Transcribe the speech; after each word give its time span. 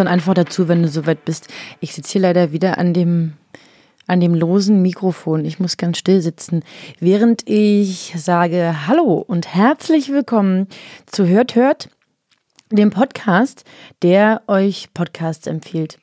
Dann 0.00 0.08
einfach 0.08 0.34
dazu, 0.34 0.66
wenn 0.66 0.82
du 0.82 0.88
soweit 0.88 1.24
bist. 1.24 1.48
Ich 1.80 1.94
sitze 1.94 2.12
hier 2.12 2.22
leider 2.22 2.52
wieder 2.52 2.78
an 2.78 2.94
dem, 2.94 3.34
an 4.06 4.20
dem 4.20 4.34
losen 4.34 4.80
Mikrofon. 4.80 5.44
Ich 5.44 5.60
muss 5.60 5.76
ganz 5.76 5.98
still 5.98 6.22
sitzen, 6.22 6.64
während 6.98 7.42
ich 7.46 8.14
sage 8.16 8.86
Hallo 8.86 9.22
und 9.26 9.54
herzlich 9.54 10.10
willkommen 10.10 10.68
zu 11.04 11.26
Hört 11.26 11.54
Hört, 11.54 11.90
dem 12.70 12.90
Podcast, 12.90 13.64
der 14.02 14.42
euch 14.46 14.88
Podcasts 14.94 15.46
empfiehlt 15.46 15.98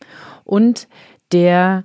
und 0.46 0.88
der 1.32 1.84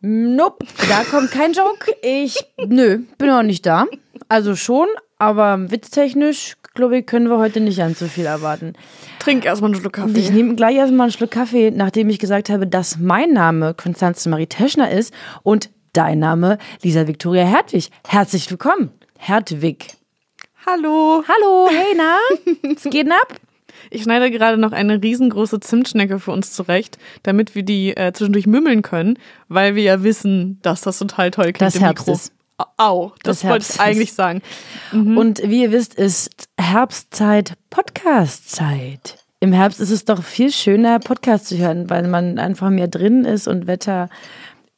Nope, 0.00 0.66
da 0.88 1.04
kommt 1.04 1.30
kein 1.30 1.52
Joke. 1.52 1.94
Ich, 2.02 2.42
nö, 2.58 3.00
bin 3.18 3.30
auch 3.30 3.42
nicht 3.42 3.64
da. 3.66 3.86
Also 4.28 4.56
schon, 4.56 4.88
aber 5.18 5.70
witztechnisch, 5.70 6.56
glaube 6.74 6.98
ich, 6.98 7.06
können 7.06 7.28
wir 7.28 7.38
heute 7.38 7.60
nicht 7.60 7.78
ganz 7.78 7.98
so 8.00 8.06
viel 8.06 8.26
erwarten. 8.26 8.74
Trink 9.20 9.44
erstmal 9.44 9.70
einen 9.70 9.80
Schluck 9.80 9.94
Kaffee. 9.94 10.18
Ich 10.18 10.30
nehme 10.30 10.54
gleich 10.56 10.76
erstmal 10.76 11.04
einen 11.04 11.12
Schluck 11.12 11.30
Kaffee, 11.30 11.70
nachdem 11.70 12.10
ich 12.10 12.18
gesagt 12.18 12.50
habe, 12.50 12.66
dass 12.66 12.98
mein 12.98 13.32
Name 13.32 13.74
Konstanze 13.74 14.28
Marie 14.28 14.46
Teschner 14.46 14.90
ist 14.90 15.14
und 15.42 15.70
dein 15.92 16.18
Name 16.18 16.58
Lisa 16.82 17.06
Victoria 17.06 17.44
Hertwig. 17.44 17.90
Herzlich 18.06 18.50
willkommen, 18.50 18.90
Hertwig. 19.18 19.94
Hallo. 20.66 21.22
Hallo, 21.28 21.68
hey, 21.70 21.94
na? 21.96 22.16
Es 22.74 22.84
geht 22.84 23.08
ab? 23.10 23.38
Ich 23.90 24.02
schneide 24.02 24.30
gerade 24.30 24.56
noch 24.56 24.72
eine 24.72 25.00
riesengroße 25.02 25.60
Zimtschnecke 25.60 26.18
für 26.18 26.32
uns 26.32 26.52
zurecht, 26.52 26.98
damit 27.22 27.54
wir 27.54 27.62
die 27.62 27.96
äh, 27.96 28.12
zwischendurch 28.12 28.46
mümmeln 28.46 28.82
können, 28.82 29.18
weil 29.48 29.76
wir 29.76 29.82
ja 29.82 30.02
wissen, 30.02 30.58
dass 30.62 30.80
das 30.80 30.98
total 30.98 31.30
toll 31.30 31.52
klingt 31.52 31.60
Das 31.60 31.76
im 31.76 31.82
Herbst 31.82 32.06
Mikro. 32.06 32.14
ist. 32.18 32.32
Au, 32.76 33.12
das, 33.22 33.40
Das 33.40 33.50
wollte 33.50 33.66
ich 33.68 33.80
eigentlich 33.80 34.12
sagen. 34.12 34.42
Und 34.92 35.42
wie 35.42 35.62
ihr 35.62 35.72
wisst, 35.72 35.94
ist 35.94 36.48
Herbstzeit 36.58 37.54
Podcastzeit. 37.70 39.18
Im 39.40 39.52
Herbst 39.52 39.80
ist 39.80 39.90
es 39.90 40.04
doch 40.04 40.22
viel 40.22 40.50
schöner, 40.52 41.00
Podcast 41.00 41.48
zu 41.48 41.58
hören, 41.58 41.90
weil 41.90 42.06
man 42.06 42.38
einfach 42.38 42.70
mehr 42.70 42.88
drin 42.88 43.24
ist 43.24 43.48
und 43.48 43.66
Wetter 43.66 44.08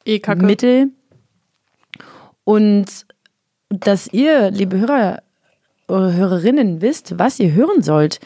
Eh 0.05 0.19
kacke. 0.19 0.43
Mittel. 0.43 0.89
Und 2.43 3.05
dass 3.69 4.07
ihr, 4.07 4.51
liebe 4.51 4.79
Hörer 4.79 5.21
oder 5.87 6.13
Hörerinnen, 6.13 6.81
wisst, 6.81 7.19
was 7.19 7.39
ihr 7.39 7.53
hören 7.53 7.81
sollt. 7.83 8.19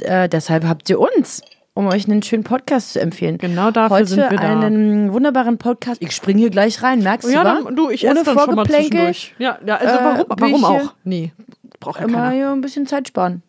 Äh, 0.00 0.28
deshalb 0.28 0.64
habt 0.64 0.88
ihr 0.88 0.98
uns, 0.98 1.42
um 1.80 1.86
euch 1.88 2.06
einen 2.06 2.22
schönen 2.22 2.44
Podcast 2.44 2.92
zu 2.92 3.00
empfehlen. 3.00 3.38
Genau 3.38 3.70
dafür 3.70 3.96
Heute 3.96 4.06
sind 4.06 4.30
wir 4.30 4.36
da. 4.36 4.60
einen 4.60 5.12
wunderbaren 5.12 5.56
Podcast. 5.56 6.02
Ich 6.02 6.12
springe 6.12 6.38
hier 6.38 6.50
gleich 6.50 6.82
rein, 6.82 7.02
merkst 7.02 7.30
ja, 7.30 7.42
du, 7.42 7.64
dann, 7.64 7.76
du, 7.76 7.88
ich 7.88 8.06
esse 8.06 8.22
dann 8.22 8.38
schon 8.38 8.54
mal 8.54 8.66
zwischendurch. 8.66 9.34
Ja, 9.38 9.58
ja 9.64 9.76
also 9.76 9.94
Äh, 9.94 10.04
warum, 10.04 10.24
warum 10.28 10.64
auch? 10.64 10.94
Nee, 11.04 11.32
braucht 11.80 12.00
ja 12.00 12.06
Immer 12.06 12.18
keiner. 12.18 12.30
hier 12.32 12.50
ein 12.50 12.60
bisschen 12.60 12.86
Zeit 12.86 13.08
sparen. 13.08 13.42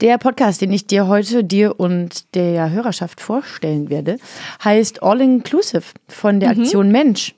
Der 0.00 0.18
Podcast, 0.18 0.60
den 0.62 0.72
ich 0.72 0.88
dir 0.88 1.06
heute, 1.06 1.44
dir 1.44 1.78
und 1.78 2.34
der 2.34 2.70
Hörerschaft 2.70 3.20
vorstellen 3.20 3.88
werde, 3.88 4.18
heißt 4.64 5.04
All 5.04 5.20
Inclusive 5.20 5.84
von 6.08 6.40
der 6.40 6.50
Aktion 6.50 6.90
Mensch. 6.90 7.36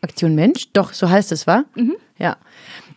Aktion 0.00 0.34
Mensch? 0.34 0.72
Doch, 0.72 0.94
so 0.94 1.10
heißt 1.10 1.30
es, 1.32 1.46
wa? 1.46 1.64
Ja. 2.18 2.38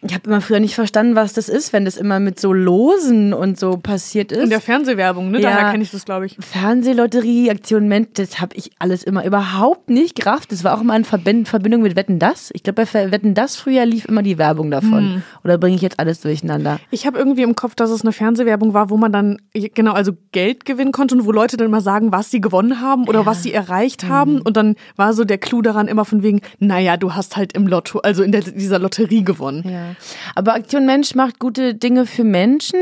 Ich 0.01 0.13
habe 0.13 0.29
immer 0.29 0.41
früher 0.41 0.59
nicht 0.59 0.75
verstanden, 0.75 1.15
was 1.15 1.33
das 1.33 1.49
ist, 1.49 1.73
wenn 1.73 1.83
das 1.85 1.97
immer 1.97 2.19
mit 2.19 2.39
so 2.39 2.53
Losen 2.53 3.33
und 3.33 3.59
so 3.59 3.77
passiert 3.77 4.31
ist. 4.31 4.43
In 4.43 4.49
der 4.51 4.61
Fernsehwerbung, 4.61 5.31
ne? 5.31 5.41
Ja. 5.41 5.49
Daher 5.49 5.71
kenne 5.71 5.83
ich 5.83 5.91
das, 5.91 6.05
glaube 6.05 6.27
ich. 6.27 6.37
Fernsehlotterie, 6.39 7.49
Aktion 7.49 7.87
Mensch, 7.87 8.09
das 8.13 8.39
habe 8.39 8.55
ich 8.55 8.71
alles 8.77 9.03
immer 9.03 9.25
überhaupt 9.25 9.89
nicht 9.89 10.15
gerafft. 10.15 10.51
Das 10.51 10.63
war 10.63 10.77
auch 10.77 10.81
immer 10.81 10.95
in 10.95 11.03
Verbind 11.05 11.47
Verbindung 11.47 11.81
mit 11.81 11.95
Wetten 11.95 12.19
Das. 12.19 12.49
Ich 12.53 12.61
glaube, 12.63 12.85
bei 12.91 13.11
Wetten 13.11 13.33
Das 13.33 13.55
früher 13.55 13.85
lief 13.85 14.05
immer 14.05 14.21
die 14.21 14.37
Werbung 14.37 14.69
davon. 14.69 15.23
Oder 15.43 15.57
bringe 15.57 15.75
ich 15.75 15.81
jetzt 15.81 15.99
alles 15.99 16.21
durcheinander? 16.21 16.79
Ich 16.91 17.07
habe 17.07 17.17
irgendwie 17.17 17.41
im 17.41 17.55
Kopf, 17.55 17.73
dass 17.73 17.89
es 17.89 18.01
eine 18.01 18.11
Fernsehwerbung 18.11 18.73
war, 18.73 18.89
wo 18.91 18.97
man 18.97 19.11
dann 19.11 19.37
genau 19.73 19.93
also 19.93 20.11
Geld 20.31 20.65
gewinnen 20.65 20.91
konnte 20.91 21.15
und 21.15 21.25
wo 21.25 21.31
Leute 21.31 21.57
dann 21.57 21.67
immer 21.67 21.81
sagen, 21.81 22.11
was 22.11 22.29
sie 22.29 22.41
gewonnen 22.41 22.81
haben 22.81 23.07
oder 23.07 23.25
was 23.25 23.41
sie 23.43 23.53
erreicht 23.53 24.03
Mhm. 24.03 24.09
haben. 24.09 24.41
Und 24.41 24.57
dann 24.57 24.75
war 24.95 25.13
so 25.13 25.23
der 25.23 25.37
Clou 25.39 25.61
daran 25.63 25.87
immer 25.87 26.05
von 26.05 26.21
wegen, 26.21 26.41
naja, 26.59 26.97
du 26.97 27.15
hast 27.15 27.35
halt 27.37 27.53
im 27.53 27.65
Lotto, 27.67 27.99
also 27.99 28.21
in 28.23 28.31
der, 28.31 28.41
dieser 28.41 28.77
Lotterie 28.79 29.23
gewonnen. 29.23 29.63
Ja. 29.67 29.86
Aber 30.35 30.53
Aktion 30.53 30.85
Mensch 30.85 31.15
macht 31.15 31.39
gute 31.39 31.75
Dinge 31.75 32.05
für 32.05 32.23
Menschen. 32.23 32.79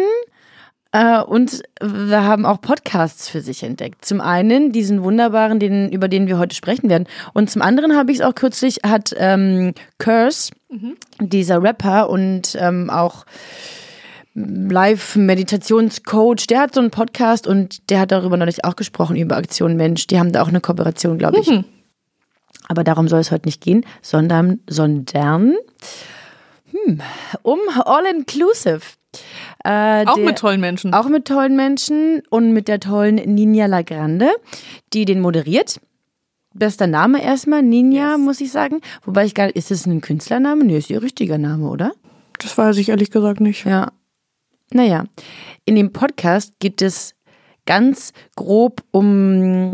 Äh, 0.91 1.21
und 1.21 1.63
wir 1.81 2.23
haben 2.23 2.45
auch 2.45 2.61
Podcasts 2.61 3.27
für 3.27 3.41
sich 3.41 3.63
entdeckt. 3.63 4.05
Zum 4.05 4.21
einen 4.21 4.71
diesen 4.71 5.03
wunderbaren, 5.03 5.59
den, 5.59 5.91
über 5.91 6.07
den 6.07 6.27
wir 6.27 6.37
heute 6.37 6.55
sprechen 6.55 6.89
werden. 6.89 7.07
Und 7.33 7.49
zum 7.49 7.61
anderen 7.61 7.97
habe 7.97 8.11
ich 8.11 8.19
es 8.19 8.23
auch 8.23 8.35
kürzlich, 8.35 8.79
hat 8.85 9.13
ähm, 9.17 9.73
Curse, 9.97 10.51
dieser 11.19 11.61
Rapper 11.61 12.09
und 12.09 12.57
ähm, 12.59 12.89
auch 12.89 13.25
Live-Meditationscoach, 14.35 16.47
der 16.47 16.61
hat 16.61 16.73
so 16.73 16.81
einen 16.81 16.91
Podcast 16.91 17.47
und 17.47 17.89
der 17.89 18.01
hat 18.01 18.11
darüber 18.11 18.35
neulich 18.35 18.65
auch 18.65 18.75
gesprochen, 18.75 19.15
über 19.15 19.37
Aktion 19.37 19.77
Mensch. 19.77 20.07
Die 20.07 20.19
haben 20.19 20.33
da 20.33 20.41
auch 20.41 20.49
eine 20.49 20.59
Kooperation, 20.59 21.17
glaube 21.17 21.39
ich. 21.39 21.47
Aber 22.67 22.83
darum 22.83 23.07
soll 23.07 23.19
es 23.19 23.31
heute 23.31 23.47
nicht 23.47 23.61
gehen, 23.61 23.85
sondern, 24.01 24.59
sondern 24.67 25.53
hm, 26.85 27.01
um 27.43 27.59
All-Inclusive. 27.85 28.81
Äh, 29.63 30.05
Auch 30.05 30.15
der- 30.15 30.25
mit 30.25 30.37
tollen 30.37 30.59
Menschen. 30.61 30.93
Auch 30.93 31.07
mit 31.07 31.25
tollen 31.25 31.55
Menschen 31.55 32.21
und 32.29 32.51
mit 32.51 32.67
der 32.67 32.79
tollen 32.79 33.15
Ninja 33.15 33.65
Lagrande, 33.65 34.29
die 34.93 35.05
den 35.05 35.21
moderiert. 35.21 35.79
Bester 36.53 36.87
Name 36.87 37.21
erstmal, 37.23 37.61
Ninja, 37.63 38.17
muss 38.17 38.39
ich 38.41 38.51
sagen. 38.51 38.79
Wobei 39.03 39.25
ich 39.25 39.33
gar 39.33 39.53
ist 39.53 39.71
das 39.71 39.85
ein 39.85 40.01
Künstlername? 40.01 40.63
Nee, 40.63 40.77
ist 40.77 40.89
ihr 40.89 41.01
richtiger 41.01 41.37
Name, 41.37 41.67
oder? 41.69 41.91
Das 42.39 42.57
weiß 42.57 42.77
ich 42.77 42.89
ehrlich 42.89 43.11
gesagt 43.11 43.39
nicht. 43.41 43.65
Ja. 43.65 43.91
Naja, 44.71 45.05
in 45.65 45.75
dem 45.75 45.91
Podcast 45.93 46.53
geht 46.59 46.81
es 46.81 47.13
ganz 47.65 48.13
grob 48.35 48.83
um 48.91 49.73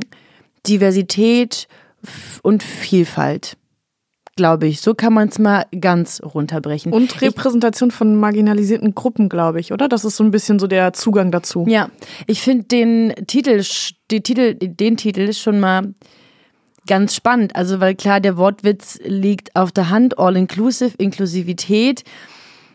Diversität 0.67 1.67
und 2.43 2.63
Vielfalt. 2.63 3.57
Glaube 4.38 4.68
ich. 4.68 4.80
So 4.80 4.94
kann 4.94 5.14
man 5.14 5.28
es 5.28 5.40
mal 5.40 5.66
ganz 5.80 6.22
runterbrechen. 6.24 6.94
Und 6.94 7.22
Repräsentation 7.22 7.92
von 7.92 8.16
marginalisierten 8.16 8.96
Gruppen, 8.96 9.28
glaube 9.28 9.59
ich, 9.59 9.74
oder? 9.74 9.90
Das 9.90 10.06
ist 10.06 10.16
so 10.16 10.24
ein 10.24 10.31
bisschen 10.31 10.58
so 10.58 10.68
der 10.68 10.94
Zugang 10.94 11.31
dazu. 11.31 11.66
Ja, 11.68 11.90
ich 12.28 12.41
finde 12.41 12.64
den 12.64 13.14
Titel, 13.28 13.62
die 14.09 14.22
Titel, 14.22 14.56
den 14.56 14.96
Titel 14.96 15.34
schon 15.34 15.59
mal 15.59 15.94
ganz 16.88 17.14
spannend. 17.14 17.56
Also, 17.56 17.80
weil 17.81 17.96
klar, 17.96 18.22
der 18.22 18.38
Wortwitz 18.38 19.00
liegt 19.03 19.56
auf 19.56 19.72
der 19.72 19.90
Hand, 19.90 20.18
all-inclusive, 20.18 20.96
Inklusivität. 20.97 22.03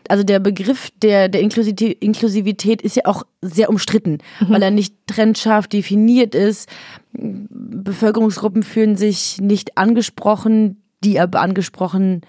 Also 0.09 0.23
der 0.23 0.39
Begriff 0.39 0.89
der, 1.01 1.27
der 1.27 1.41
Inklusivität, 1.41 2.01
Inklusivität 2.01 2.81
ist 2.81 2.95
ja 2.95 3.03
auch 3.05 3.23
sehr 3.41 3.69
umstritten, 3.69 4.19
weil 4.47 4.63
er 4.63 4.71
nicht 4.71 4.95
trennscharf 5.05 5.67
definiert 5.67 6.33
ist. 6.33 6.69
Bevölkerungsgruppen 7.11 8.63
fühlen 8.63 8.95
sich 8.95 9.41
nicht 9.41 9.77
angesprochen, 9.77 10.81
die 11.03 11.19
aber 11.19 11.41
angesprochen 11.41 12.21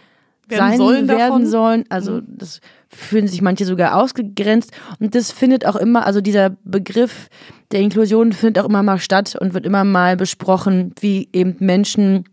Werden 0.49 0.69
sein 0.71 0.79
sollen 0.79 1.09
werden 1.09 1.19
davon? 1.19 1.47
sollen. 1.47 1.84
Also 1.89 2.21
das 2.27 2.61
fühlen 2.89 3.29
sich 3.29 3.43
manche 3.43 3.65
sogar 3.65 3.97
ausgegrenzt. 3.97 4.73
Und 4.99 5.15
das 5.15 5.31
findet 5.31 5.67
auch 5.67 5.77
immer, 5.77 6.06
also 6.06 6.21
dieser 6.21 6.51
Begriff 6.65 7.29
der 7.73 7.81
Inklusion 7.81 8.32
findet 8.32 8.62
auch 8.62 8.69
immer 8.69 8.82
mal 8.82 8.99
statt 8.99 9.37
und 9.38 9.55
wird 9.55 9.67
immer 9.67 9.85
mal 9.85 10.17
besprochen, 10.17 10.94
wie 11.00 11.29
eben 11.32 11.56
Menschen, 11.59 12.25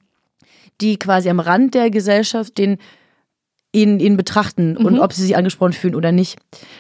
die 0.82 0.98
quasi 0.98 1.30
am 1.30 1.40
Rand 1.40 1.74
der 1.74 1.90
Gesellschaft 1.90 2.58
den 2.58 2.78
ihn, 3.75 4.00
ihn 4.00 4.18
betrachten 4.18 4.77
und 4.77 5.00
ob 5.00 5.13
sie 5.13 5.22
sich 5.22 5.36
angesprochen 5.36 5.74
fühlen 5.74 5.95
oder 5.95 6.12
nicht. 6.12 6.38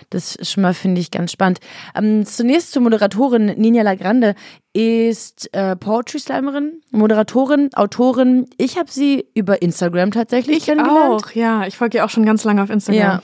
Das 0.09 0.35
ist 0.35 0.51
schon 0.51 0.63
mal, 0.63 0.73
finde 0.73 1.01
ich, 1.01 1.11
ganz 1.11 1.31
spannend. 1.31 1.59
Ähm, 1.95 2.25
zunächst 2.25 2.71
zur 2.71 2.81
Moderatorin 2.81 3.45
Ninja 3.57 3.83
Lagrande 3.83 4.35
ist 4.73 5.53
äh, 5.53 5.75
Poetry 5.75 6.19
Slammerin, 6.19 6.81
Moderatorin, 6.91 7.69
Autorin. 7.75 8.47
Ich 8.57 8.77
habe 8.77 8.89
sie 8.89 9.25
über 9.33 9.61
Instagram 9.61 10.11
tatsächlich 10.11 10.65
kennengelernt. 10.65 11.25
Auch, 11.25 11.31
ja. 11.31 11.67
Ich 11.67 11.77
folge 11.77 11.97
ihr 11.97 12.05
auch 12.05 12.09
schon 12.09 12.25
ganz 12.25 12.43
lange 12.43 12.63
auf 12.63 12.69
Instagram. 12.69 13.01
Ja. 13.01 13.21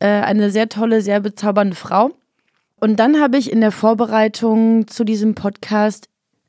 Äh, 0.00 0.22
eine 0.22 0.50
sehr 0.50 0.68
tolle, 0.68 1.00
sehr 1.02 1.20
bezaubernde 1.20 1.76
Frau. 1.76 2.12
Und 2.80 2.96
dann 2.98 3.20
habe 3.20 3.38
ich 3.38 3.52
in 3.52 3.60
der 3.60 3.70
Vorbereitung 3.70 4.88
zu 4.88 5.04
diesem 5.04 5.34
Podcast 5.34 6.08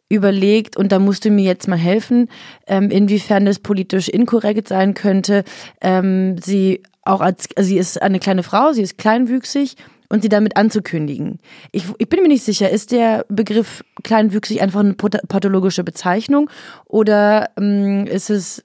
überlegt, 0.10 0.78
und 0.78 0.92
da 0.92 1.00
musst 1.00 1.26
du 1.26 1.30
mir 1.30 1.44
jetzt 1.44 1.68
mal 1.68 1.78
helfen, 1.78 2.30
ähm, 2.68 2.92
inwiefern 2.92 3.46
das 3.46 3.60
politisch 3.60 4.10
inkorrekt 4.10 4.68
sein 4.68 4.94
könnte. 4.94 5.44
Ähm, 5.82 6.38
sie 6.38 6.84
auch 7.04 7.22
als, 7.22 7.48
also 7.56 7.68
sie 7.68 7.78
ist 7.78 8.02
eine 8.02 8.20
kleine 8.20 8.44
Frau, 8.44 8.74
sie 8.74 8.82
ist 8.82 8.98
kleinwüchsig 8.98 9.76
und 10.10 10.22
sie 10.22 10.30
damit 10.30 10.56
anzukündigen. 10.58 11.40
Ich, 11.72 11.86
ich 11.98 12.08
bin 12.08 12.22
mir 12.22 12.28
nicht 12.28 12.44
sicher, 12.44 12.70
ist 12.70 12.92
der 12.92 13.26
Begriff 13.30 13.84
kleinwüchsig 14.04 14.62
einfach 14.62 14.82
eine 14.82 14.94
pathologische 14.94 15.84
Bezeichnung 15.84 16.50
oder 16.86 17.50
ähm, 17.58 18.06
ist 18.06 18.30
es 18.30 18.64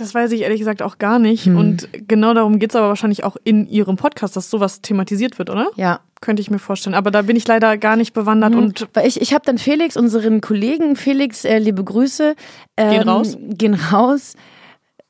das 0.00 0.14
weiß 0.14 0.30
ich 0.32 0.42
ehrlich 0.42 0.60
gesagt 0.60 0.80
auch 0.80 0.98
gar 0.98 1.18
nicht. 1.18 1.46
Hm. 1.46 1.56
Und 1.56 1.88
genau 2.06 2.32
darum 2.32 2.58
geht 2.58 2.70
es 2.70 2.76
aber 2.76 2.88
wahrscheinlich 2.88 3.24
auch 3.24 3.36
in 3.42 3.66
Ihrem 3.66 3.96
Podcast, 3.96 4.36
dass 4.36 4.48
sowas 4.48 4.80
thematisiert 4.80 5.38
wird, 5.38 5.50
oder? 5.50 5.70
Ja. 5.74 6.00
Könnte 6.20 6.42
ich 6.42 6.50
mir 6.50 6.58
vorstellen. 6.58 6.94
Aber 6.94 7.10
da 7.10 7.22
bin 7.22 7.36
ich 7.36 7.46
leider 7.46 7.76
gar 7.78 7.96
nicht 7.96 8.12
bewandert. 8.12 8.52
Hm. 8.52 8.58
Und 8.58 8.88
ich, 9.04 9.20
ich 9.20 9.32
habe 9.32 9.44
dann 9.44 9.58
Felix, 9.58 9.96
unseren 9.96 10.40
Kollegen, 10.40 10.96
Felix, 10.96 11.44
äh, 11.44 11.58
liebe 11.58 11.84
Grüße. 11.84 12.34
Ähm, 12.76 12.90
gehen 12.90 13.08
raus. 13.08 13.36
Gehen 13.40 13.74
raus 13.74 14.34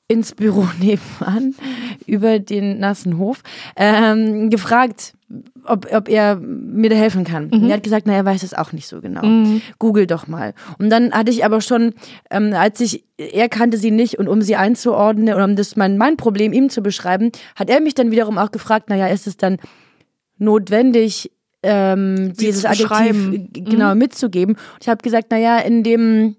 ins 0.09 0.35
Büro 0.35 0.67
nebenan 0.81 1.55
über 2.07 2.39
den 2.39 2.81
nassen 2.81 3.19
Hof 3.19 3.43
ähm, 3.77 4.49
gefragt, 4.51 5.13
ob, 5.65 5.93
ob 5.93 6.09
er 6.09 6.37
mir 6.37 6.89
da 6.89 6.97
helfen 6.97 7.25
kann. 7.25 7.51
Mhm. 7.53 7.69
Er 7.69 7.75
hat 7.75 7.83
gesagt, 7.83 8.07
na, 8.07 8.15
er 8.15 8.25
weiß 8.25 8.43
es 8.43 8.55
auch 8.55 8.73
nicht 8.73 8.89
so 8.89 9.03
genau. 9.03 9.25
Mhm. 9.25 9.61
Google 9.79 10.07
doch 10.07 10.27
mal. 10.27 10.55
Und 10.79 10.89
dann 10.89 11.13
hatte 11.13 11.31
ich 11.31 11.45
aber 11.45 11.61
schon, 11.61 11.93
ähm, 12.31 12.55
als 12.55 12.81
ich, 12.81 13.05
er 13.19 13.51
kannte 13.51 13.77
sie 13.77 13.91
nicht 13.91 14.19
und 14.19 14.29
um 14.29 14.41
sie 14.41 14.57
einzuordnen 14.57 15.35
und 15.35 15.43
um 15.43 15.57
das 15.57 15.77
mein, 15.77 15.99
mein 15.99 16.17
Problem 16.17 16.55
ihm 16.55 16.71
zu 16.71 16.81
beschreiben, 16.81 17.31
hat 17.55 17.69
er 17.69 17.81
mich 17.81 17.95
dann 17.95 18.11
wiederum 18.11 18.39
auch 18.39 18.51
gefragt, 18.51 18.89
naja, 18.89 19.09
ist 19.09 19.27
es 19.27 19.37
dann 19.37 19.59
notwendig, 20.39 21.31
ähm, 21.63 22.33
dieses 22.35 22.65
Adjektiv 22.65 23.49
genau 23.53 23.95
mhm. 23.95 23.99
mitzugeben? 23.99 24.55
Und 24.55 24.83
ich 24.83 24.89
habe 24.89 25.03
gesagt, 25.03 25.31
naja, 25.31 25.59
in 25.59 25.83
dem 25.83 26.37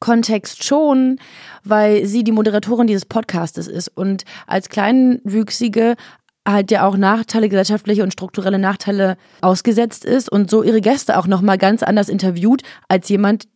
Kontext 0.00 0.64
schon, 0.64 1.18
weil 1.64 2.06
sie 2.06 2.24
die 2.24 2.32
Moderatorin 2.32 2.86
dieses 2.86 3.06
Podcastes 3.06 3.66
ist 3.66 3.88
und 3.88 4.24
als 4.46 4.68
Kleinwüchsige 4.68 5.96
halt 6.46 6.70
ja 6.70 6.86
auch 6.86 6.96
Nachteile, 6.96 7.48
gesellschaftliche 7.48 8.02
und 8.02 8.12
strukturelle 8.12 8.58
Nachteile 8.58 9.16
ausgesetzt 9.40 10.04
ist 10.04 10.30
und 10.30 10.50
so 10.50 10.62
ihre 10.62 10.80
Gäste 10.80 11.18
auch 11.18 11.26
nochmal 11.26 11.58
ganz 11.58 11.82
anders 11.82 12.08
interviewt 12.08 12.62
als 12.88 13.08
jemand, 13.08 13.48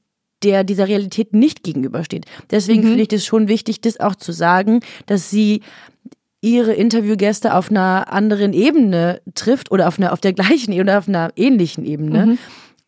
der 0.43 0.65
dieser 0.65 0.89
Realität 0.89 1.35
nicht 1.35 1.63
gegenübersteht. 1.63 2.27
Deswegen 2.51 2.83
mhm. 2.83 2.87
finde 2.89 3.03
ich 3.03 3.09
das 3.09 3.25
schon 3.25 3.49
wichtig, 3.49 3.81
das 3.81 4.01
auch 4.01 4.15
zu 4.15 4.33
sagen, 4.33 4.81
dass 5.07 5.31
sie 5.31 5.63
ihre 6.41 6.73
Interviewgäste 6.73 7.55
auf 7.55 7.71
einer 7.71 8.13
anderen 8.13 8.53
Ebene 8.53 9.21
trifft 9.35 9.71
oder 9.71 9.89
auf 9.89 9.99
einer 9.99 10.13
auf 10.13 10.21
der 10.21 10.33
gleichen 10.33 10.73
Ebene 10.73 10.91
oder 10.91 10.99
auf 10.99 11.09
einer 11.09 11.31
ähnlichen 11.37 11.85
Ebene, 11.85 12.27
mhm. 12.27 12.39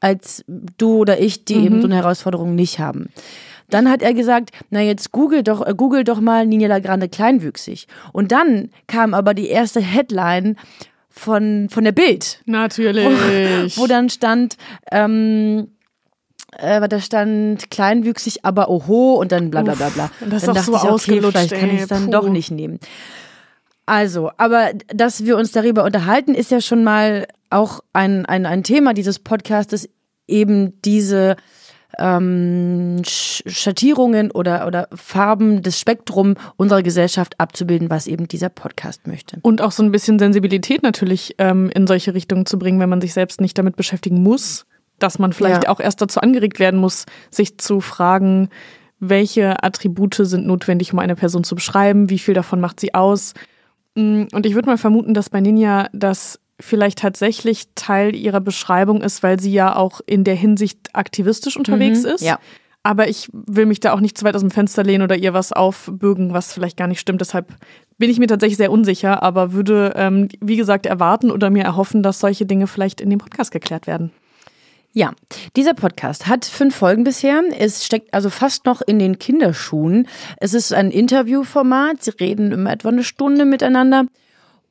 als 0.00 0.44
du 0.49 0.99
oder 0.99 1.20
ich, 1.20 1.44
die 1.44 1.56
mhm. 1.56 1.66
eben 1.66 1.81
so 1.82 1.87
eine 1.87 1.96
Herausforderung 1.96 2.54
nicht 2.54 2.78
haben. 2.78 3.08
Dann 3.72 3.90
hat 3.90 4.02
er 4.02 4.12
gesagt, 4.12 4.50
na 4.70 4.81
jetzt 4.81 5.12
google 5.12 5.43
doch, 5.43 5.66
äh, 5.66 5.75
google 5.75 6.04
doch 6.04 6.20
mal 6.20 6.46
Nina 6.46 6.66
Lagrande 6.66 7.08
kleinwüchsig. 7.08 7.87
Und 8.12 8.31
dann 8.32 8.70
kam 8.87 9.14
aber 9.14 9.34
die 9.34 9.49
erste 9.49 9.81
Headline 9.81 10.56
von, 11.08 11.69
von 11.70 11.84
der 11.84 11.93
Bild. 11.93 12.43
Natürlich. 12.44 13.06
Wo, 13.06 13.10
wo 13.82 13.87
dann 13.87 14.10
stand, 14.10 14.56
ähm, 14.90 15.69
äh, 16.58 16.87
da 16.87 17.00
stand 17.00 17.70
kleinwüchsig, 17.70 18.44
aber 18.44 18.69
oho 18.69 19.14
und 19.14 19.32
dann 19.32 19.50
bla 19.50 19.62
bla 19.62 19.75
bla 19.75 19.88
bla. 19.88 20.10
Und 20.20 20.32
das 20.32 20.44
dann 20.44 20.56
ist 20.56 20.69
auch 20.69 20.98
so 20.98 21.12
ich, 21.12 21.19
okay, 21.19 21.31
vielleicht 21.31 21.55
kann 21.55 21.70
ich 21.70 21.81
es 21.82 21.88
dann 21.88 22.06
puh. 22.06 22.10
doch 22.10 22.28
nicht 22.28 22.50
nehmen. 22.50 22.78
Also, 23.87 24.31
aber 24.37 24.70
dass 24.88 25.25
wir 25.25 25.37
uns 25.37 25.52
darüber 25.52 25.84
unterhalten, 25.84 26.34
ist 26.34 26.50
ja 26.50 26.61
schon 26.61 26.84
mal 26.84 27.26
auch 27.50 27.81
ein, 27.93 28.26
ein, 28.26 28.46
ein 28.46 28.62
Thema 28.62 28.94
dieses 28.94 29.19
Podcastes, 29.19 29.88
eben 30.29 30.81
diese 30.82 31.37
ähm, 31.99 33.02
Schattierungen 33.05 34.31
oder, 34.31 34.67
oder 34.67 34.88
Farben 34.94 35.62
des 35.62 35.79
Spektrum 35.79 36.37
unserer 36.56 36.82
Gesellschaft 36.82 37.38
abzubilden, 37.38 37.90
was 37.90 38.06
eben 38.06 38.29
dieser 38.29 38.49
Podcast 38.49 39.06
möchte. 39.06 39.38
Und 39.43 39.61
auch 39.61 39.73
so 39.73 39.82
ein 39.82 39.93
bisschen 39.93 40.19
Sensibilität 40.19 40.82
natürlich 40.82 41.34
ähm, 41.38 41.70
in 41.75 41.87
solche 41.87 42.14
Richtungen 42.14 42.46
zu 42.46 42.58
bringen, 42.58 42.81
wenn 42.81 42.88
man 42.88 43.00
sich 43.00 43.12
selbst 43.12 43.40
nicht 43.40 43.58
damit 43.58 43.76
beschäftigen 43.76 44.23
muss, 44.23 44.67
dass 44.99 45.19
man 45.19 45.32
vielleicht 45.32 45.64
ja. 45.64 45.70
auch 45.70 45.81
erst 45.81 46.00
dazu 46.00 46.20
angeregt 46.20 46.58
werden 46.58 46.81
muss, 46.81 47.06
sich 47.31 47.58
zu 47.58 47.81
fragen, 47.81 48.49
welche 49.00 49.62
Attribute 49.64 50.14
sind 50.14 50.46
notwendig, 50.46 50.93
um 50.93 51.00
eine 51.00 51.17
Person 51.17 51.43
zu 51.43 51.56
beschreiben, 51.56 52.08
wie 52.08 52.20
viel 52.20 52.34
davon 52.34 52.61
macht 52.61 52.79
sie 52.79 52.94
aus. 52.94 53.34
Mm, 53.94 54.24
und 54.32 54.46
ich 54.46 54.54
würde 54.54 54.68
mal 54.68 54.78
vermuten, 54.78 55.14
dass 55.14 55.30
bei 55.30 55.40
Ninja 55.40 55.88
das 55.92 56.40
vielleicht 56.60 56.98
tatsächlich 56.98 57.68
Teil 57.74 58.14
ihrer 58.14 58.40
Beschreibung 58.40 59.02
ist, 59.02 59.22
weil 59.22 59.40
sie 59.40 59.52
ja 59.52 59.74
auch 59.74 60.00
in 60.06 60.24
der 60.24 60.34
Hinsicht 60.34 60.90
aktivistisch 60.92 61.56
unterwegs 61.56 62.02
mhm, 62.02 62.10
ist. 62.10 62.22
Ja. 62.22 62.38
Aber 62.84 63.08
ich 63.08 63.28
will 63.32 63.66
mich 63.66 63.80
da 63.80 63.92
auch 63.92 64.00
nicht 64.00 64.18
zu 64.18 64.24
weit 64.24 64.34
aus 64.34 64.40
dem 64.40 64.50
Fenster 64.50 64.82
lehnen 64.82 65.04
oder 65.04 65.16
ihr 65.16 65.34
was 65.34 65.52
aufbürgen, 65.52 66.32
was 66.32 66.52
vielleicht 66.52 66.76
gar 66.76 66.88
nicht 66.88 67.00
stimmt. 67.00 67.20
Deshalb 67.20 67.54
bin 67.96 68.10
ich 68.10 68.18
mir 68.18 68.26
tatsächlich 68.26 68.56
sehr 68.56 68.72
unsicher, 68.72 69.22
aber 69.22 69.52
würde, 69.52 69.92
ähm, 69.96 70.28
wie 70.40 70.56
gesagt, 70.56 70.86
erwarten 70.86 71.30
oder 71.30 71.50
mir 71.50 71.62
erhoffen, 71.62 72.02
dass 72.02 72.18
solche 72.18 72.46
Dinge 72.46 72.66
vielleicht 72.66 73.00
in 73.00 73.10
dem 73.10 73.20
Podcast 73.20 73.52
geklärt 73.52 73.86
werden. 73.86 74.10
Ja, 74.94 75.12
dieser 75.56 75.72
Podcast 75.72 76.26
hat 76.26 76.44
fünf 76.44 76.76
Folgen 76.76 77.04
bisher. 77.04 77.42
Es 77.58 77.84
steckt 77.84 78.12
also 78.12 78.28
fast 78.28 78.66
noch 78.66 78.82
in 78.82 78.98
den 78.98 79.18
Kinderschuhen. 79.18 80.06
Es 80.36 80.52
ist 80.52 80.74
ein 80.74 80.90
Interviewformat. 80.90 82.02
Sie 82.02 82.10
reden 82.10 82.52
immer 82.52 82.72
etwa 82.72 82.90
eine 82.90 83.02
Stunde 83.02 83.46
miteinander. 83.46 84.04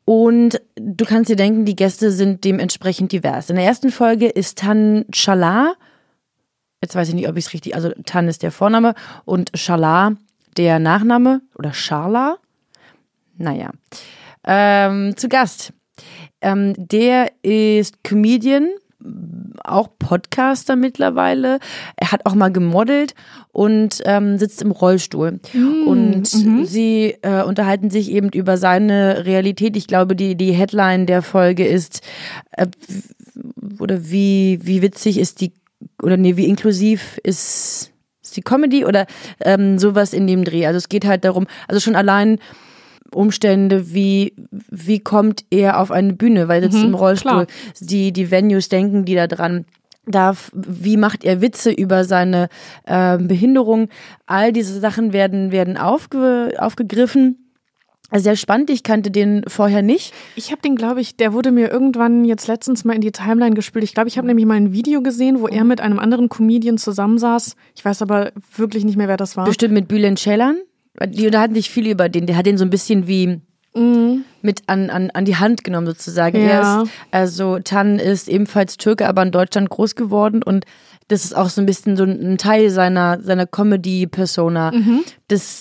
Und 0.06 0.62
du 0.76 1.06
kannst 1.06 1.32
dir 1.32 1.36
denken, 1.36 1.66
die 1.66 1.76
Gäste 1.76 2.12
sind 2.12 2.44
dementsprechend 2.44 3.12
divers. 3.12 3.50
In 3.50 3.56
der 3.56 3.66
ersten 3.66 3.92
Folge 3.92 4.28
ist 4.28 4.60
Tan 4.60 5.06
Chala, 5.12 5.74
jetzt 6.84 6.96
weiß 6.96 7.10
ich 7.10 7.16
nicht, 7.16 7.30
ob 7.30 7.38
ich 7.38 7.46
es 7.46 7.54
richtig, 7.54 7.76
also 7.76 7.92
Tan 8.06 8.28
ist 8.28 8.44
der 8.44 8.52
Vorname 8.52 8.94
und 9.26 9.52
Chala 9.54 10.16
der 10.58 10.80
Nachname 10.80 11.42
oder 11.56 11.72
Charla. 11.72 12.38
Naja, 13.38 13.72
ähm, 14.44 15.16
zu 15.16 15.30
Gast. 15.30 15.74
Ähm, 16.42 16.74
der 16.78 17.32
ist 17.44 18.04
Comedian, 18.04 18.70
auch 19.64 19.90
Podcaster 20.00 20.76
mittlerweile. 20.76 21.60
Er 21.96 22.12
hat 22.12 22.26
auch 22.26 22.36
mal 22.36 22.52
gemodelt 22.52 23.14
und 23.52 24.02
ähm, 24.06 24.38
sitzt 24.38 24.62
im 24.62 24.72
Rollstuhl. 24.72 25.40
Mm, 25.54 25.88
und 25.88 26.34
mhm. 26.34 26.66
sie 26.66 27.16
äh, 27.22 27.44
unterhalten 27.44 27.90
sich 27.90 28.12
eben 28.12 28.30
über 28.30 28.58
seine 28.58 29.26
Realität. 29.26 29.76
Ich 29.76 29.88
glaube, 29.88 30.16
die, 30.16 30.36
die 30.36 30.52
Headline 30.52 31.06
der 31.06 31.22
Folge 31.22 31.66
ist, 31.66 32.02
äh, 32.52 32.68
oder 33.80 34.10
wie, 34.10 34.60
wie 34.64 34.82
witzig 34.82 35.18
ist 35.18 35.42
die, 35.42 35.54
oder 36.02 36.18
nee, 36.18 36.38
wie 36.38 36.48
inklusiv 36.48 37.20
ist, 37.24 37.92
ist 38.22 38.38
die 38.38 38.42
Comedy 38.42 38.86
oder 38.86 39.06
ähm, 39.40 39.80
sowas 39.80 40.14
in 40.14 40.28
dem 40.28 40.44
Dreh. 40.44 40.66
Also 40.66 40.78
es 40.78 40.90
geht 40.90 41.06
halt 41.06 41.26
darum, 41.26 41.48
also 41.68 41.80
schon 41.80 41.96
allein 41.96 42.40
Umstände, 43.14 43.94
wie, 43.94 44.34
wie 44.70 45.00
kommt 45.00 45.46
er 45.50 45.80
auf 45.80 45.92
eine 45.92 46.14
Bühne, 46.14 46.48
weil 46.48 46.62
sitzt 46.62 46.78
mhm, 46.78 46.86
im 46.86 46.96
Rollstuhl. 46.96 47.48
Die, 47.80 48.12
die 48.12 48.32
Venues 48.32 48.70
denken 48.70 49.06
die 49.06 49.16
da 49.16 49.28
dran. 49.28 49.66
Darf, 50.08 50.52
wie 50.54 50.98
macht 50.98 51.24
er 51.24 51.42
Witze 51.42 51.72
über 51.72 52.06
seine 52.06 52.50
äh, 52.86 53.18
Behinderung? 53.20 53.90
All 54.26 54.52
diese 54.52 54.80
Sachen 54.80 55.14
werden, 55.14 55.52
werden 55.52 55.78
aufge, 55.78 56.54
aufgegriffen. 56.58 57.52
Sehr 58.14 58.36
spannend, 58.36 58.70
ich 58.70 58.84
kannte 58.84 59.10
den 59.10 59.44
vorher 59.48 59.82
nicht. 59.82 60.14
Ich 60.36 60.52
habe 60.52 60.62
den, 60.62 60.76
glaube 60.76 61.00
ich, 61.00 61.16
der 61.16 61.32
wurde 61.32 61.52
mir 61.52 61.72
irgendwann 61.72 62.26
jetzt 62.26 62.48
letztens 62.48 62.84
mal 62.84 62.94
in 62.94 63.00
die 63.00 63.14
Timeline 63.14 63.56
gespielt. 63.56 63.86
Ich 63.86 63.94
glaube, 63.94 64.10
ich 64.10 64.18
habe 64.18 64.28
nämlich 64.28 64.46
mal 64.46 64.56
ein 64.56 64.74
Video 64.74 65.02
gesehen, 65.02 65.40
wo 65.40 65.48
er 65.48 65.64
mit 65.64 65.80
einem 65.80 65.98
anderen 65.98 66.28
Comedian 66.28 66.78
zusammensaß. 66.78 67.56
Ich 67.74 67.86
weiß 67.86 68.02
aber 68.02 68.34
wirklich 68.58 68.84
nicht 68.84 68.98
mehr, 68.98 69.08
wer 69.08 69.16
das 69.16 69.38
war. 69.38 69.46
Bestimmt 69.46 69.74
mit 69.74 69.88
Bülent 69.88 70.20
Ceylan? 70.20 70.58
Die 71.06 71.26
unterhalten 71.26 71.56
sich 71.56 71.70
viel 71.70 71.88
über 71.88 72.10
den. 72.10 72.26
Der 72.26 72.36
hat 72.36 72.46
den 72.46 72.58
so 72.58 72.66
ein 72.66 72.70
bisschen 72.70 73.08
wie 73.08 73.42
mhm. 73.76 74.26
mit 74.42 74.64
an, 74.68 74.90
an, 74.90 75.10
an 75.12 75.26
die 75.26 75.38
Hand 75.38 75.64
genommen 75.64 75.88
sozusagen. 75.88 76.46
Ja. 76.46 76.84
Ist, 76.84 76.92
also 77.12 77.60
Tan 77.60 78.00
ist 78.00 78.28
ebenfalls 78.28 78.78
Türke, 78.78 79.08
aber 79.08 79.24
in 79.24 79.32
Deutschland 79.32 79.70
groß 79.70 79.96
geworden 79.96 80.44
und 80.44 80.66
das 81.08 81.26
ist 81.26 81.36
auch 81.36 81.50
so 81.50 81.62
ein 81.62 81.66
bisschen 81.66 81.98
so 81.98 82.04
ein 82.04 82.38
Teil 82.38 82.70
seiner, 82.70 83.22
seiner 83.22 83.46
Comedy-Persona, 83.46 84.72
mhm. 84.72 85.04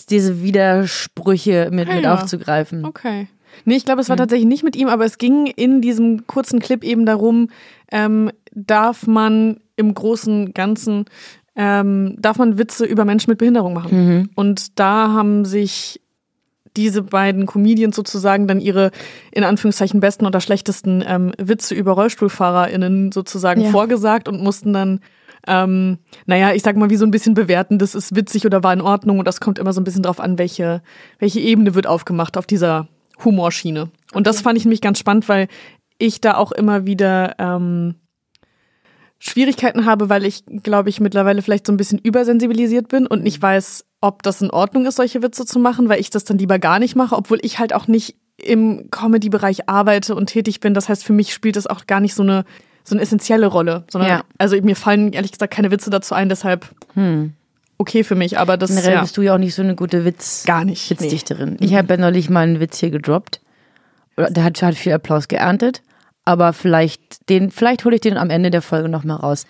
diese 0.08 0.42
Widersprüche 0.42 1.70
mit, 1.72 1.88
ja, 1.88 1.96
mit 1.96 2.06
aufzugreifen. 2.06 2.84
Okay. 2.84 3.26
Nee, 3.64 3.76
ich 3.76 3.84
glaube, 3.84 4.00
es 4.00 4.08
war 4.08 4.14
mhm. 4.14 4.20
tatsächlich 4.20 4.46
nicht 4.46 4.62
mit 4.62 4.76
ihm, 4.76 4.86
aber 4.86 5.04
es 5.04 5.18
ging 5.18 5.46
in 5.46 5.80
diesem 5.80 6.26
kurzen 6.28 6.60
Clip 6.60 6.84
eben 6.84 7.04
darum, 7.04 7.48
ähm, 7.90 8.30
darf 8.52 9.08
man 9.08 9.58
im 9.74 9.92
großen 9.92 10.54
Ganzen 10.54 11.06
ähm, 11.62 12.16
darf 12.18 12.38
man 12.38 12.56
Witze 12.56 12.86
über 12.86 13.04
Menschen 13.04 13.30
mit 13.30 13.38
Behinderung 13.38 13.74
machen. 13.74 14.06
Mhm. 14.06 14.30
Und 14.34 14.78
da 14.78 15.12
haben 15.12 15.44
sich 15.44 16.00
diese 16.74 17.02
beiden 17.02 17.44
Comedians 17.44 17.96
sozusagen 17.96 18.48
dann 18.48 18.60
ihre 18.60 18.92
in 19.30 19.44
Anführungszeichen 19.44 20.00
besten 20.00 20.24
oder 20.24 20.40
schlechtesten 20.40 21.04
ähm, 21.06 21.32
Witze 21.36 21.74
über 21.74 21.92
RollstuhlfahrerInnen 21.92 23.12
sozusagen 23.12 23.60
ja. 23.60 23.70
vorgesagt 23.70 24.26
und 24.26 24.42
mussten 24.42 24.72
dann 24.72 25.00
ähm, 25.46 25.98
naja, 26.26 26.52
ich 26.52 26.62
sag 26.62 26.76
mal, 26.76 26.90
wie 26.90 26.96
so 26.96 27.04
ein 27.04 27.10
bisschen 27.10 27.34
bewerten, 27.34 27.78
das 27.78 27.94
ist 27.94 28.14
witzig 28.14 28.44
oder 28.46 28.62
war 28.62 28.72
in 28.72 28.82
Ordnung 28.82 29.18
und 29.18 29.26
das 29.26 29.40
kommt 29.40 29.58
immer 29.58 29.72
so 29.72 29.80
ein 29.80 29.84
bisschen 29.84 30.02
drauf 30.02 30.20
an, 30.20 30.38
welche, 30.38 30.82
welche 31.18 31.40
Ebene 31.40 31.74
wird 31.74 31.86
aufgemacht 31.86 32.36
auf 32.36 32.46
dieser 32.46 32.88
Humorschiene. 33.24 33.90
Und 34.12 34.26
das 34.26 34.42
fand 34.42 34.58
ich 34.58 34.64
nämlich 34.64 34.82
ganz 34.82 34.98
spannend, 34.98 35.30
weil 35.30 35.48
ich 35.96 36.20
da 36.20 36.36
auch 36.36 36.52
immer 36.52 36.84
wieder 36.84 37.36
ähm, 37.38 37.94
Schwierigkeiten 39.22 39.84
habe, 39.84 40.08
weil 40.08 40.24
ich, 40.24 40.44
glaube 40.62 40.88
ich, 40.88 40.98
mittlerweile 40.98 41.42
vielleicht 41.42 41.66
so 41.66 41.72
ein 41.72 41.76
bisschen 41.76 41.98
übersensibilisiert 41.98 42.88
bin 42.88 43.06
und 43.06 43.22
nicht 43.22 43.40
weiß, 43.40 43.84
ob 44.00 44.22
das 44.22 44.40
in 44.40 44.50
Ordnung 44.50 44.86
ist, 44.86 44.96
solche 44.96 45.22
Witze 45.22 45.44
zu 45.44 45.58
machen, 45.58 45.90
weil 45.90 46.00
ich 46.00 46.08
das 46.08 46.24
dann 46.24 46.38
lieber 46.38 46.58
gar 46.58 46.78
nicht 46.78 46.96
mache, 46.96 47.14
obwohl 47.14 47.38
ich 47.42 47.58
halt 47.58 47.74
auch 47.74 47.86
nicht 47.86 48.16
im 48.38 48.90
Comedy-Bereich 48.90 49.68
arbeite 49.68 50.14
und 50.14 50.26
tätig 50.26 50.60
bin. 50.60 50.72
Das 50.72 50.88
heißt, 50.88 51.04
für 51.04 51.12
mich 51.12 51.34
spielt 51.34 51.56
das 51.56 51.66
auch 51.66 51.86
gar 51.86 52.00
nicht 52.00 52.14
so 52.14 52.22
eine, 52.22 52.46
so 52.82 52.94
eine 52.94 53.02
essentielle 53.02 53.46
Rolle. 53.46 53.84
Sondern, 53.90 54.10
Ja. 54.10 54.24
Also 54.38 54.56
mir 54.62 54.74
fallen 54.74 55.12
ehrlich 55.12 55.32
gesagt 55.32 55.52
keine 55.52 55.70
Witze 55.70 55.90
dazu 55.90 56.14
ein, 56.14 56.30
deshalb 56.30 56.70
okay 57.76 58.04
für 58.04 58.14
mich. 58.14 58.38
Aber 58.38 58.56
das 58.56 58.70
Generell 58.70 58.94
ja, 58.94 59.00
bist 59.02 59.18
du 59.18 59.22
ja 59.22 59.34
auch 59.34 59.38
nicht 59.38 59.54
so 59.54 59.60
eine 59.60 59.74
gute 59.74 60.06
Witz 60.06 60.44
gar 60.46 60.64
nicht. 60.64 60.90
Nee. 60.90 60.98
Witzdichterin. 60.98 61.58
Ich 61.60 61.74
habe 61.74 61.92
ja 61.92 62.00
neulich 62.00 62.30
mal 62.30 62.40
einen 62.40 62.60
Witz 62.60 62.78
hier 62.78 62.90
gedroppt. 62.90 63.42
Der 64.16 64.44
hat, 64.44 64.62
hat 64.62 64.74
viel 64.74 64.92
Applaus 64.92 65.28
geerntet. 65.28 65.82
Aber 66.30 66.52
vielleicht, 66.52 67.28
den, 67.28 67.50
vielleicht 67.50 67.84
hole 67.84 67.96
ich 67.96 68.00
den 68.00 68.16
am 68.16 68.30
Ende 68.30 68.50
der 68.50 68.62
Folge 68.62 68.88
nochmal 68.88 69.16
raus. 69.16 69.46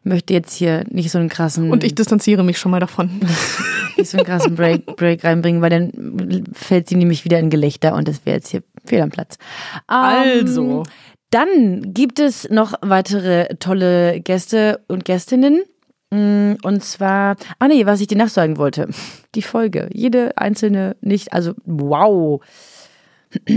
Ich 0.00 0.04
möchte 0.04 0.34
jetzt 0.34 0.54
hier 0.54 0.84
nicht 0.90 1.10
so 1.10 1.18
einen 1.18 1.28
krassen, 1.28 1.70
Und 1.70 1.82
ich 1.84 1.94
distanziere 1.94 2.44
mich 2.44 2.58
schon 2.58 2.70
mal 2.70 2.80
davon. 2.80 3.20
nicht 3.96 4.10
so 4.10 4.18
einen 4.18 4.26
krassen 4.26 4.54
Break, 4.54 4.96
Break 4.96 5.24
reinbringen, 5.24 5.62
weil 5.62 5.70
dann 5.70 6.44
fällt 6.52 6.88
sie 6.88 6.96
nämlich 6.96 7.24
wieder 7.24 7.38
in 7.38 7.50
Gelächter 7.50 7.94
und 7.94 8.06
das 8.08 8.24
wäre 8.24 8.36
jetzt 8.36 8.48
hier 8.48 8.62
fehl 8.84 9.00
am 9.00 9.10
Platz. 9.10 9.38
Ähm, 9.90 10.44
Also. 10.44 10.82
Dann 11.30 11.92
gibt 11.92 12.20
es 12.20 12.48
noch 12.48 12.74
weitere 12.80 13.54
tolle 13.56 14.20
Gäste 14.20 14.80
und 14.88 15.04
Gästinnen. 15.04 15.62
Mm, 16.10 16.54
Und 16.62 16.82
zwar, 16.84 17.36
ah 17.58 17.68
nee, 17.68 17.84
was 17.84 18.00
ich 18.00 18.06
dir 18.06 18.16
nachsagen 18.16 18.56
wollte. 18.56 18.88
Die 19.34 19.42
Folge. 19.42 19.90
Jede 19.92 20.38
einzelne 20.38 20.96
nicht, 21.00 21.32
also 21.32 21.52
wow. 21.64 22.40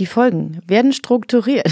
Die 0.00 0.06
Folgen 0.06 0.62
werden 0.66 0.94
strukturiert 0.94 1.70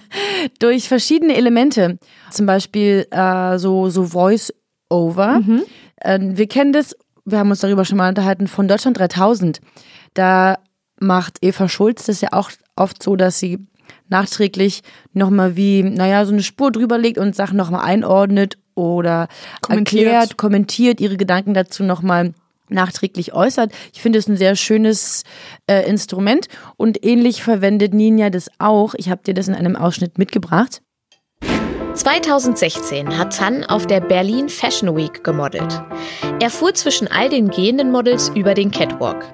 durch 0.58 0.86
verschiedene 0.86 1.34
Elemente. 1.34 1.98
Zum 2.30 2.44
Beispiel 2.44 3.06
äh, 3.10 3.58
so, 3.58 3.88
so 3.88 4.04
Voice-Over. 4.04 5.40
Äh, 5.96 6.18
wir 6.20 6.46
kennen 6.46 6.74
das, 6.74 6.94
wir 7.24 7.38
haben 7.38 7.48
uns 7.48 7.60
darüber 7.60 7.86
schon 7.86 7.96
mal 7.96 8.10
unterhalten, 8.10 8.48
von 8.48 8.68
Deutschland 8.68 8.98
3000. 8.98 9.62
Da 10.12 10.58
macht 11.00 11.38
Eva 11.40 11.66
Schulz 11.70 12.04
das 12.04 12.20
ja 12.20 12.28
auch 12.32 12.50
oft 12.76 13.02
so, 13.02 13.16
dass 13.16 13.38
sie 13.38 13.66
nachträglich 14.10 14.82
nochmal 15.14 15.56
wie, 15.56 15.82
naja, 15.84 16.26
so 16.26 16.34
eine 16.34 16.42
Spur 16.42 16.70
drüber 16.70 16.98
legt 16.98 17.16
und 17.16 17.34
Sachen 17.34 17.56
nochmal 17.56 17.86
einordnet 17.86 18.58
oder 18.74 19.28
Kommentiert. 19.62 20.04
erklärt, 20.04 20.36
kommentiert, 20.36 21.00
ihre 21.00 21.16
Gedanken 21.16 21.54
dazu 21.54 21.82
nochmal 21.82 22.34
nachträglich 22.74 23.32
äußert. 23.32 23.72
Ich 23.92 24.02
finde 24.02 24.18
es 24.18 24.28
ein 24.28 24.36
sehr 24.36 24.56
schönes 24.56 25.24
äh, 25.66 25.88
Instrument 25.88 26.48
und 26.76 27.04
ähnlich 27.04 27.42
verwendet 27.42 27.94
Ninja 27.94 28.30
das 28.30 28.50
auch. 28.58 28.94
Ich 28.96 29.08
habe 29.08 29.22
dir 29.22 29.34
das 29.34 29.48
in 29.48 29.54
einem 29.54 29.76
Ausschnitt 29.76 30.18
mitgebracht. 30.18 30.82
2016 31.94 33.16
hat 33.16 33.36
Tan 33.36 33.64
auf 33.64 33.86
der 33.86 34.00
Berlin 34.00 34.48
Fashion 34.48 34.96
Week 34.96 35.22
gemodelt. 35.22 35.80
Er 36.40 36.50
fuhr 36.50 36.74
zwischen 36.74 37.06
all 37.06 37.28
den 37.28 37.50
gehenden 37.50 37.92
Models 37.92 38.30
über 38.34 38.54
den 38.54 38.72
Catwalk. 38.72 39.24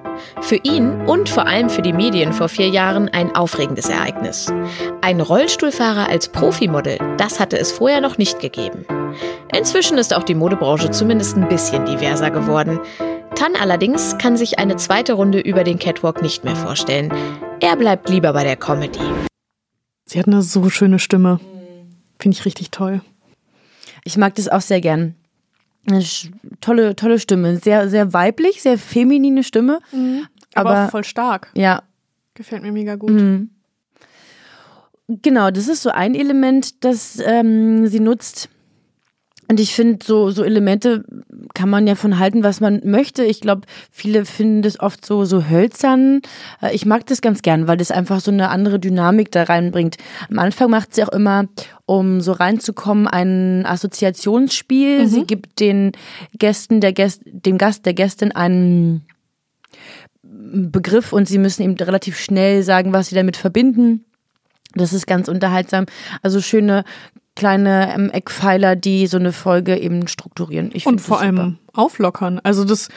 Für 0.41 0.57
ihn 0.57 1.01
und 1.07 1.27
vor 1.27 1.47
allem 1.47 1.71
für 1.71 1.81
die 1.81 1.91
Medien 1.91 2.33
vor 2.33 2.49
vier 2.49 2.69
Jahren 2.69 3.09
ein 3.09 3.35
aufregendes 3.35 3.89
Ereignis. 3.89 4.53
Ein 5.01 5.21
Rollstuhlfahrer 5.21 6.07
als 6.07 6.29
Profimodel, 6.29 6.99
das 7.17 7.39
hatte 7.39 7.57
es 7.57 7.71
vorher 7.71 7.99
noch 7.99 8.19
nicht 8.19 8.39
gegeben. 8.39 8.85
Inzwischen 9.57 9.97
ist 9.97 10.15
auch 10.15 10.23
die 10.23 10.35
Modebranche 10.35 10.91
zumindest 10.91 11.37
ein 11.37 11.49
bisschen 11.49 11.85
diverser 11.85 12.29
geworden. 12.29 12.79
Tan 13.33 13.55
allerdings 13.59 14.17
kann 14.19 14.37
sich 14.37 14.59
eine 14.59 14.75
zweite 14.75 15.13
Runde 15.13 15.39
über 15.39 15.63
den 15.63 15.79
Catwalk 15.79 16.21
nicht 16.21 16.43
mehr 16.43 16.55
vorstellen. 16.55 17.11
Er 17.59 17.75
bleibt 17.75 18.07
lieber 18.07 18.33
bei 18.33 18.43
der 18.43 18.55
Comedy. 18.55 18.99
Sie 20.05 20.19
hat 20.19 20.27
eine 20.27 20.43
so 20.43 20.69
schöne 20.69 20.99
Stimme. 20.99 21.39
Finde 22.21 22.37
ich 22.37 22.45
richtig 22.45 22.69
toll. 22.71 23.01
Ich 24.03 24.15
mag 24.17 24.35
das 24.35 24.47
auch 24.47 24.61
sehr 24.61 24.79
gern. 24.81 25.15
Eine 25.89 26.03
tolle, 26.61 26.95
tolle 26.95 27.17
Stimme. 27.19 27.57
Sehr, 27.57 27.89
sehr 27.89 28.13
weiblich, 28.13 28.61
sehr 28.61 28.77
feminine 28.77 29.43
Stimme. 29.43 29.79
Aber, 30.53 30.69
Aber- 30.69 30.85
auch 30.85 30.91
voll 30.91 31.03
stark. 31.03 31.49
Ja, 31.55 31.83
Gefällt 32.33 32.63
mir 32.63 32.71
mega 32.71 32.95
gut. 32.95 33.11
Genau, 35.07 35.51
das 35.51 35.67
ist 35.67 35.81
so 35.83 35.89
ein 35.89 36.15
Element, 36.15 36.83
das 36.85 37.19
ähm, 37.23 37.87
sie 37.87 37.99
nutzt. 37.99 38.47
Und 39.51 39.59
ich 39.59 39.75
finde, 39.75 39.99
so, 40.01 40.31
so 40.31 40.45
Elemente 40.45 41.03
kann 41.53 41.69
man 41.69 41.85
ja 41.85 41.95
von 41.95 42.19
halten, 42.19 42.41
was 42.41 42.61
man 42.61 42.79
möchte. 42.85 43.25
Ich 43.25 43.41
glaube, 43.41 43.63
viele 43.91 44.23
finden 44.23 44.61
das 44.61 44.79
oft 44.79 45.05
so, 45.05 45.25
so 45.25 45.49
hölzern. 45.49 46.21
Äh, 46.61 46.73
Ich 46.73 46.85
mag 46.85 47.05
das 47.07 47.19
ganz 47.19 47.41
gern, 47.41 47.67
weil 47.67 47.75
das 47.75 47.91
einfach 47.91 48.21
so 48.21 48.31
eine 48.31 48.47
andere 48.47 48.79
Dynamik 48.79 49.29
da 49.29 49.43
reinbringt. 49.43 49.97
Am 50.29 50.39
Anfang 50.39 50.69
macht 50.69 50.95
sie 50.95 51.03
auch 51.03 51.09
immer, 51.09 51.49
um 51.85 52.21
so 52.21 52.31
reinzukommen, 52.31 53.07
ein 53.07 53.65
Assoziationsspiel. 53.65 55.05
Sie 55.07 55.25
gibt 55.25 55.59
den 55.59 55.91
Gästen, 56.39 56.79
der 56.79 56.93
Gäst, 56.93 57.21
dem 57.25 57.57
Gast, 57.57 57.85
der 57.85 57.93
Gästin 57.93 58.31
einen 58.31 59.05
Begriff 60.23 61.11
und 61.11 61.27
sie 61.27 61.39
müssen 61.39 61.63
eben 61.63 61.75
relativ 61.75 62.17
schnell 62.17 62.63
sagen, 62.63 62.93
was 62.93 63.09
sie 63.09 63.15
damit 63.15 63.35
verbinden. 63.35 64.05
Das 64.75 64.93
ist 64.93 65.07
ganz 65.07 65.27
unterhaltsam. 65.27 65.87
Also 66.21 66.39
schöne 66.39 66.85
kleine 67.41 67.91
ähm, 67.95 68.11
Eckpfeiler, 68.11 68.75
die 68.75 69.07
so 69.07 69.17
eine 69.17 69.33
Folge 69.33 69.75
eben 69.75 70.07
strukturieren. 70.07 70.69
Ich 70.75 70.85
Und 70.85 71.01
vor 71.01 71.17
super. 71.17 71.25
allem 71.25 71.57
auflockern. 71.73 72.39
Also 72.43 72.63
das 72.65 72.89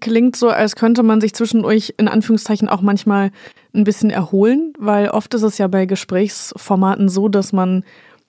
klingt 0.00 0.34
so, 0.34 0.48
als 0.48 0.76
könnte 0.76 1.02
man 1.02 1.20
sich 1.20 1.34
zwischendurch 1.34 1.92
in 1.98 2.08
Anführungszeichen 2.08 2.70
auch 2.70 2.80
manchmal 2.80 3.32
ein 3.74 3.84
bisschen 3.84 4.08
erholen, 4.08 4.72
weil 4.78 5.10
oft 5.10 5.34
ist 5.34 5.42
es 5.42 5.58
ja 5.58 5.68
bei 5.68 5.84
Gesprächsformaten 5.84 7.10
so, 7.10 7.28
dass 7.28 7.52
man 7.52 7.84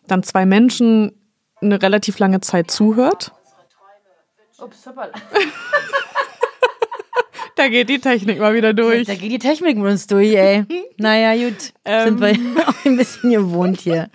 dann 0.05 0.21
zwei 0.23 0.45
Menschen 0.45 1.13
eine 1.61 1.81
relativ 1.81 2.19
lange 2.19 2.41
Zeit 2.41 2.69
zuhört. 2.69 3.31
Da 7.55 7.67
geht 7.69 7.87
die 7.87 7.99
Technik 7.99 8.39
mal 8.39 8.55
wieder 8.55 8.73
durch. 8.73 9.05
Da 9.05 9.13
geht 9.13 9.31
die 9.31 9.37
Technik 9.37 9.77
mit 9.77 9.85
uns 9.85 10.07
durch, 10.07 10.33
ey. 10.33 10.65
naja, 10.97 11.35
gut. 11.35 11.61
Sind 11.85 12.19
wir 12.19 12.29
Ähm. 12.29 12.57
auch 12.65 12.85
ein 12.85 12.97
bisschen 12.97 13.29
gewohnt 13.31 13.79
hier. 13.79 14.09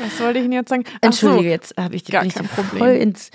Was 0.00 0.20
wollte 0.20 0.38
ich 0.38 0.44
Ihnen 0.44 0.54
jetzt 0.54 0.70
sagen? 0.70 0.84
Ach 0.86 0.98
Entschuldige, 1.02 1.42
so, 1.42 1.48
jetzt 1.48 1.74
habe 1.76 1.96
ich 1.96 2.04
die 2.04 2.12
gar 2.12 2.22
bin 2.22 2.28
ich 2.28 2.34
kein 2.34 2.44
so 2.44 2.54
Problem. 2.62 2.78
voll 2.78 2.94
ins 2.96 3.30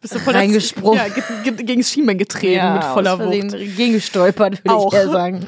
bist 0.00 0.14
du 0.14 0.18
voll 0.20 0.34
reingesprungen. 0.34 0.98
Ja, 0.98 1.08
ge 1.08 1.22
ge 1.42 1.64
gegen 1.64 1.80
das 1.80 1.90
Schienbein 1.90 2.16
getreten 2.16 2.74
mit 2.74 2.84
voller 2.84 3.18
Wucht. 3.18 3.52
gegengestolpert, 3.52 4.64
würde 4.64 4.86
ich 4.86 4.92
eher 4.94 5.08
sagen. 5.10 5.46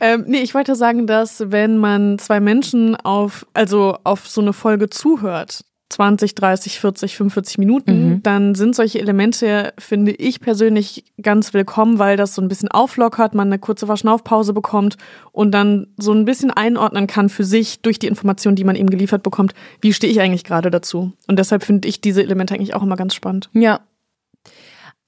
Ähm, 0.00 0.24
nee, 0.26 0.38
ich 0.40 0.52
wollte 0.54 0.74
sagen, 0.74 1.06
dass 1.06 1.50
wenn 1.52 1.78
man 1.78 2.18
zwei 2.18 2.40
Menschen 2.40 2.96
auf, 2.96 3.46
also 3.54 3.96
auf 4.04 4.28
so 4.28 4.40
eine 4.40 4.52
Folge 4.52 4.90
zuhört, 4.90 5.64
20, 5.92 6.34
30, 6.34 6.80
40, 6.80 7.16
45 7.16 7.58
Minuten, 7.58 8.22
dann 8.22 8.54
sind 8.54 8.74
solche 8.74 8.98
Elemente, 8.98 9.74
finde 9.78 10.12
ich 10.12 10.40
persönlich, 10.40 11.04
ganz 11.20 11.52
willkommen, 11.52 11.98
weil 11.98 12.16
das 12.16 12.34
so 12.34 12.40
ein 12.40 12.48
bisschen 12.48 12.70
auflockert, 12.70 13.34
man 13.34 13.48
eine 13.48 13.58
kurze 13.58 13.86
Verschnaufpause 13.86 14.54
bekommt 14.54 14.96
und 15.32 15.52
dann 15.52 15.88
so 15.98 16.12
ein 16.12 16.24
bisschen 16.24 16.50
einordnen 16.50 17.06
kann 17.06 17.28
für 17.28 17.44
sich 17.44 17.82
durch 17.82 17.98
die 17.98 18.06
Informationen, 18.06 18.56
die 18.56 18.64
man 18.64 18.74
eben 18.74 18.88
geliefert 18.88 19.22
bekommt, 19.22 19.54
wie 19.80 19.92
stehe 19.92 20.10
ich 20.10 20.20
eigentlich 20.20 20.44
gerade 20.44 20.70
dazu. 20.70 21.12
Und 21.28 21.38
deshalb 21.38 21.62
finde 21.62 21.86
ich 21.88 22.00
diese 22.00 22.22
Elemente 22.22 22.54
eigentlich 22.54 22.74
auch 22.74 22.82
immer 22.82 22.96
ganz 22.96 23.14
spannend. 23.14 23.50
Ja. 23.52 23.80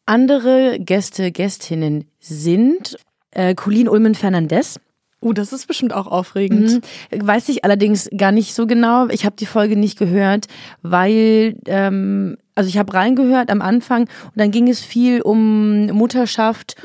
Andere 0.07 0.79
Gäste, 0.81 1.33
Gästinnen 1.33 2.05
sind 2.21 2.99
äh, 3.31 3.55
Colleen 3.55 3.89
Ulmen 3.89 4.15
Fernandez. 4.15 4.79
Uh, 5.25 5.33
das 5.33 5.53
ist 5.53 5.67
bestimmt 5.67 5.95
auch 5.95 6.07
aufregend. 6.07 6.83
Mhm. 7.11 7.27
Weiß 7.27 7.49
ich 7.49 7.65
allerdings 7.65 8.11
gar 8.17 8.31
nicht 8.31 8.55
so 8.55 8.67
genau. 8.67 9.09
Ich 9.09 9.25
habe 9.25 9.37
die 9.37 9.47
Folge 9.47 9.75
nicht 9.75 9.99
gehört, 9.99 10.47
weil, 10.83 11.57
ähm, 11.67 12.37
also 12.55 12.69
ich 12.69 12.77
habe 12.77 12.93
reingehört 12.93 13.51
am 13.51 13.63
Anfang 13.63 14.03
und 14.03 14.37
dann 14.37 14.51
ging 14.51 14.69
es 14.69 14.81
viel 14.81 15.23
um 15.23 15.87
Mutterschaft 15.87 16.77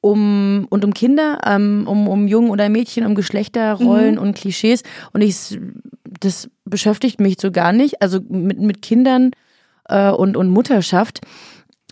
um, 0.00 0.66
und 0.68 0.84
um 0.84 0.92
Kinder, 0.92 1.38
ähm, 1.46 1.84
um, 1.86 2.08
um 2.08 2.26
Jungen 2.26 2.50
oder 2.50 2.68
Mädchen, 2.68 3.06
um 3.06 3.14
Geschlechterrollen 3.14 4.18
und 4.18 4.34
Klischees. 4.34 4.82
Und 5.12 5.22
ich, 5.22 5.58
das 6.20 6.50
beschäftigt 6.64 7.20
mich 7.20 7.36
so 7.40 7.52
gar 7.52 7.72
nicht. 7.72 8.02
Also 8.02 8.18
mit, 8.28 8.58
mit 8.58 8.82
Kindern 8.82 9.30
äh, 9.88 10.10
und, 10.10 10.36
und 10.36 10.48
Mutterschaft. 10.48 11.20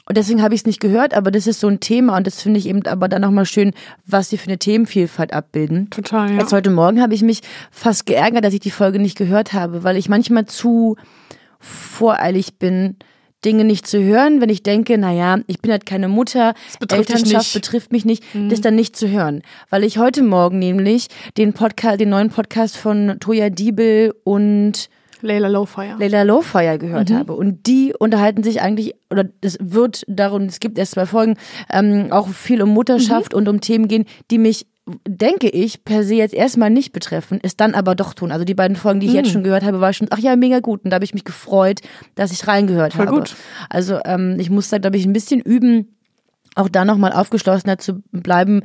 Und 0.07 0.17
deswegen 0.17 0.43
habe 0.43 0.55
ich 0.55 0.63
es 0.63 0.67
nicht 0.67 0.81
gehört, 0.81 1.15
aber 1.15 1.31
das 1.31 1.47
ist 1.47 1.61
so 1.61 1.69
ein 1.69 1.81
Thema 1.81 2.17
und 2.17 2.27
das 2.27 2.43
finde 2.43 2.59
ich 2.59 2.67
eben 2.67 2.85
aber 2.87 3.09
dann 3.09 3.23
nochmal 3.23 3.47
schön, 3.47 3.73
was 4.05 4.31
sie 4.31 4.37
für 4.37 4.49
eine 4.49 4.59
Themenvielfalt 4.59 5.33
abbilden. 5.33 5.91
Total, 5.91 6.31
ja. 6.31 6.41
Jetzt 6.41 6.53
heute 6.53 6.71
Morgen 6.71 7.01
habe 7.01 7.15
ich 7.15 7.23
mich 7.23 7.41
fast 7.71 8.07
geärgert, 8.07 8.45
dass 8.45 8.55
ich 8.55 8.61
die 8.61 8.73
Folge 8.73 8.99
nicht 8.99 9.17
gehört 9.17 9.53
habe, 9.53 9.85
weil 9.85 9.97
ich 9.97 10.09
manchmal 10.09 10.47
zu 10.47 10.97
voreilig 11.61 12.59
bin, 12.59 12.97
Dinge 13.45 13.65
nicht 13.65 13.87
zu 13.87 14.03
hören, 14.03 14.41
wenn 14.41 14.51
ich 14.51 14.63
denke, 14.63 14.99
naja, 14.99 15.39
ich 15.47 15.61
bin 15.61 15.73
halt 15.73 15.85
keine 15.85 16.09
Mutter, 16.09 16.55
betrifft 16.79 17.11
Elternschaft. 17.11 17.55
Mhm. 17.55 17.59
betrifft 17.59 17.93
mich 17.93 18.05
nicht, 18.05 18.23
das 18.49 18.61
dann 18.61 18.77
nicht 18.77 18.95
zu 18.95 19.09
hören. 19.09 19.43
Weil 19.69 19.83
ich 19.83 19.99
heute 19.99 20.23
Morgen 20.23 20.59
nämlich 20.59 21.09
den 21.37 21.53
Podcast, 21.53 22.01
den 22.01 22.11
neuen 22.11 22.31
Podcast 22.31 22.77
von 22.77 23.17
Toya 23.19 23.51
Diebel 23.51 24.15
und 24.23 24.89
Layla 25.23 25.49
Lowfire. 25.49 25.97
Leila 25.99 26.23
Lowfire 26.23 26.79
gehört 26.79 27.11
Mhm. 27.11 27.15
habe. 27.17 27.33
Und 27.35 27.67
die 27.67 27.95
unterhalten 27.99 28.43
sich 28.43 28.61
eigentlich, 28.63 28.95
oder 29.11 29.25
es 29.41 29.57
wird 29.61 30.03
darum, 30.09 30.43
es 30.43 30.61
gibt 30.61 30.79
erst 30.79 30.93
zwei 30.93 31.07
Folgen, 31.07 31.37
ähm, 31.71 32.09
auch 32.11 32.29
viel 32.29 32.63
um 32.63 32.69
Mhm. 32.71 32.75
Mutterschaft 32.75 33.35
und 33.35 33.49
um 33.49 33.61
Themen 33.61 33.89
gehen, 33.89 34.05
die 34.31 34.39
mich, 34.39 34.67
denke 35.07 35.49
ich, 35.49 35.85
per 35.85 36.03
se 36.03 36.17
jetzt 36.17 36.35
erstmal 36.35 36.69
nicht 36.71 36.93
betreffen, 36.93 37.39
es 37.43 37.57
dann 37.57 37.75
aber 37.75 37.95
doch 37.95 38.15
tun. 38.15 38.33
Also 38.33 38.45
die 38.45 38.55
beiden 38.55 38.77
Folgen, 38.77 38.99
die 39.01 39.07
ich 39.07 39.13
Mhm. 39.13 39.19
jetzt 39.19 39.31
schon 39.31 39.45
gehört 39.45 39.63
habe, 39.65 39.81
war 39.81 39.93
schon, 39.93 40.09
ach 40.11 40.19
ja, 40.19 40.35
mega 40.37 40.59
gut. 40.61 40.85
Und 40.85 40.91
da 40.91 40.97
habe 40.97 41.05
ich 41.05 41.15
mich 41.15 41.25
gefreut, 41.25 41.81
dass 42.17 42.33
ich 42.33 42.47
reingehört 42.49 42.95
Voll 42.95 43.07
habe. 43.07 43.17
gut. 43.19 43.37
Also 43.71 44.01
ähm, 44.05 44.37
ich 44.41 44.51
muss 44.51 44.69
da, 44.71 44.79
glaube 44.79 44.97
ich, 44.97 45.07
ein 45.07 45.13
bisschen 45.13 45.41
üben, 45.41 45.87
auch 46.57 46.69
da 46.69 46.85
nochmal 46.85 47.13
aufgeschlossener 47.13 47.79
zu 47.79 48.03
bleiben, 48.11 48.63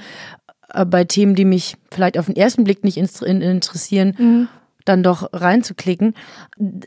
äh, 0.73 0.85
bei 0.85 1.03
Themen, 1.03 1.35
die 1.35 1.45
mich 1.45 1.75
vielleicht 1.91 2.17
auf 2.17 2.25
den 2.25 2.35
ersten 2.35 2.63
Blick 2.63 2.83
nicht 2.83 2.97
interessieren, 2.97 4.15
mhm. 4.17 4.47
Dann 4.89 5.03
doch 5.03 5.29
reinzuklicken. 5.34 6.13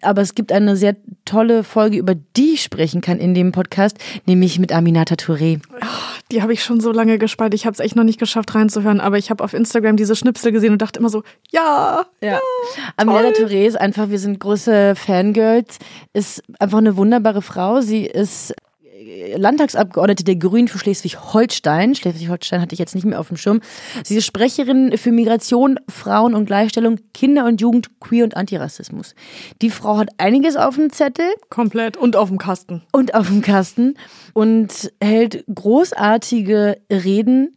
Aber 0.03 0.23
es 0.23 0.35
gibt 0.35 0.53
eine 0.53 0.77
sehr 0.77 0.97
tolle 1.25 1.65
Folge, 1.65 1.99
über 1.99 2.15
die 2.15 2.55
ich 2.55 2.63
sprechen 2.63 3.01
kann 3.01 3.19
in 3.19 3.35
dem 3.35 3.53
Podcast, 3.53 3.99
nämlich 4.27 4.59
mit 4.59 4.73
Aminata 4.73 5.15
Touré. 5.15 5.61
Oh, 5.81 5.87
die 6.31 6.43
habe 6.43 6.53
ich 6.53 6.63
schon 6.63 6.81
so 6.81 6.93
lange 6.93 7.19
gespeichert. 7.19 7.55
Ich 7.55 7.67
habe 7.67 7.75
es 7.75 7.81
echt 7.81 7.97
noch 7.97 8.05
nicht 8.05 8.19
geschafft 8.19 8.55
reinzuhören, 8.55 9.01
aber 9.01 9.19
ich 9.19 9.31
habe 9.31 9.43
auf 9.43 9.55
Instagram 9.55 9.97
diese 9.97 10.17
Schnipsel 10.17 10.53
gesehen 10.53 10.73
und 10.73 10.83
dachte 10.83 10.99
immer 10.99 11.11
so, 11.11 11.23
ja, 11.51 12.07
ja. 12.21 12.29
ja 12.33 12.41
Aminata 12.97 13.31
Touré 13.31 13.67
ist 13.67 13.81
einfach, 13.81 14.11
wir 14.11 14.19
sind 14.19 14.41
große 14.41 14.95
Fangirls, 14.95 15.79
ist 16.13 16.43
einfach 16.59 16.79
eine 16.79 16.97
wunderbare 16.97 17.43
Frau. 17.43 17.81
Sie 17.81 18.07
ist 18.07 18.55
Landtagsabgeordnete 19.37 20.25
der 20.25 20.37
Grünen 20.37 20.69
für 20.69 20.79
Schleswig-Holstein. 20.79 21.95
Schleswig-Holstein 21.95 22.61
hatte 22.61 22.75
ich 22.75 22.79
jetzt 22.79 22.95
nicht 22.95 23.07
mehr 23.07 23.19
auf 23.19 23.29
dem 23.29 23.37
Schirm. 23.37 23.61
Sie 24.05 24.17
ist 24.17 24.27
Sprecherin 24.27 24.97
für 24.99 25.13
Migration, 25.13 25.79
Frauen 25.89 26.35
und 26.35 26.47
Gleichstellung, 26.47 26.99
Kinder 27.15 27.47
und 27.47 27.61
Jugend, 27.61 28.01
Queer 28.01 28.25
und 28.25 28.37
Antirassismus. 28.37 29.15
Die 29.63 29.71
Frau 29.71 29.97
hat 29.97 30.11
einiges 30.19 30.57
auf 30.57 30.77
dem 30.77 30.93
Zettel. 30.93 31.27
Komplett. 31.49 31.97
Und 31.97 32.17
auf 32.17 32.29
dem 32.29 32.39
Kasten. 32.39 32.83
Und 32.93 33.15
auf 33.15 33.29
dem 33.29 33.41
Kasten. 33.41 33.95
Und 34.35 34.93
hält 35.03 35.45
großartige 35.53 36.79
Reden. 36.91 37.55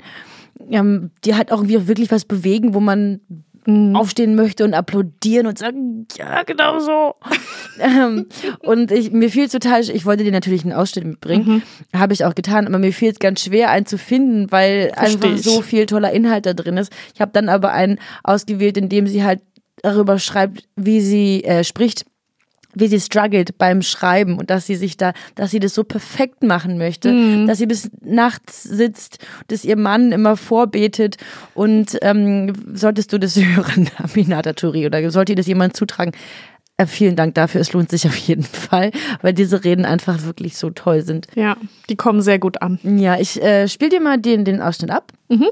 Ähm, 0.70 1.12
die 1.26 1.36
hat 1.36 1.52
auch 1.52 1.68
wirklich 1.68 2.12
was 2.12 2.26
bewegen, 2.26 2.74
wo 2.74 2.80
man 2.80 3.20
mhm. 3.65 3.96
aufstehen 3.96 4.36
möchte 4.36 4.63
und 4.63 4.74
applaudieren 4.74 5.48
und 5.48 5.58
sagen, 5.58 6.08
ja, 6.17 6.43
genau 6.43 6.79
so. 6.79 7.15
ähm, 7.79 8.27
und 8.60 8.91
ich, 8.91 9.12
mir 9.12 9.29
fiel 9.29 9.46
es 9.46 9.51
total, 9.51 9.82
ich 9.89 10.05
wollte 10.05 10.24
dir 10.24 10.32
natürlich 10.32 10.63
einen 10.63 10.74
Ausschnitt 10.74 11.05
mitbringen, 11.05 11.63
mhm. 11.91 12.00
habe 12.00 12.13
ich 12.13 12.25
auch 12.25 12.36
getan, 12.36 12.67
aber 12.67 12.79
mir 12.79 12.93
fiel 12.93 13.12
es 13.12 13.20
ganz 13.20 13.41
schwer, 13.43 13.70
einen 13.70 13.86
zu 13.86 13.98
finden, 13.98 14.51
weil 14.51 14.91
Versteh 14.93 15.15
einfach 15.15 15.29
ich. 15.36 15.43
so 15.43 15.62
viel 15.62 15.86
toller 15.86 16.12
Inhalt 16.12 16.46
da 16.46 16.53
drin 16.53 16.77
ist. 16.77 16.91
Ich 17.13 17.22
habe 17.22 17.32
dann 17.34 17.50
aber 17.50 17.72
einen 17.72 18.00
ausgewählt, 18.24 18.77
in 18.77 18.89
dem 18.89 19.08
sie 19.08 19.24
halt 19.24 19.41
darüber 19.82 20.20
schreibt, 20.20 20.63
wie 20.75 21.01
sie 21.01 21.43
äh, 21.43 21.63
spricht 21.63 22.05
wie 22.75 22.88
sie 22.88 23.00
struggelt 23.00 23.58
beim 23.58 23.82
Schreiben 23.82 24.38
und 24.38 24.50
dass 24.50 24.65
sie 24.65 24.75
sich 24.75 24.98
da, 24.98 25.13
dass 25.36 25.51
sie 25.51 25.60
das 25.60 25.74
so 25.74 25.84
perfekt 25.84 26.44
machen 26.44 26.77
möchte, 26.77 27.12
mhm. 27.12 27.48
dass 27.48 27.58
sie 27.58 27.65
bis 27.65 27.89
nachts 28.01 28.63
sitzt, 28.63 29.20
dass 29.48 29.63
ihr 29.63 29.77
Mann 29.77 30.12
immer 30.12 30.38
vorbetet 30.38 31.18
und 31.53 31.98
ähm, 32.01 32.53
solltest 32.74 33.13
du 33.13 33.20
das 33.20 33.36
hören, 33.38 33.89
Aminata 33.98 34.53
Turi, 34.53 34.86
oder 34.86 35.10
sollte 35.12 35.34
dir 35.34 35.38
das 35.38 35.48
jemand 35.48 35.75
zutragen? 35.75 36.13
Äh, 36.77 36.88
vielen 36.88 37.15
Dank 37.15 37.36
dafür, 37.36 37.62
es 37.62 37.72
lohnt 37.74 37.89
sich 37.89 38.08
auf 38.08 38.15
jeden 38.15 38.44
Fall, 38.44 38.92
weil 39.22 39.34
diese 39.34 39.63
Reden 39.63 39.86
einfach 39.86 40.24
wirklich 40.24 40.58
so 40.58 40.70
toll 40.70 41.01
sind. 41.01 41.27
Ja, 41.36 41.58
die 41.89 41.96
kommen 41.96 42.22
sehr 42.22 42.39
gut 42.39 42.62
an. 42.62 42.80
Ja, 42.84 43.20
ich 43.20 43.42
äh, 43.42 43.68
spiel 43.68 43.89
dir 43.89 44.01
mal 44.01 44.18
den, 44.18 44.46
den 44.46 44.62
Ausschnitt 44.62 44.92
ab. 44.92 45.12
Mhm. 45.30 45.50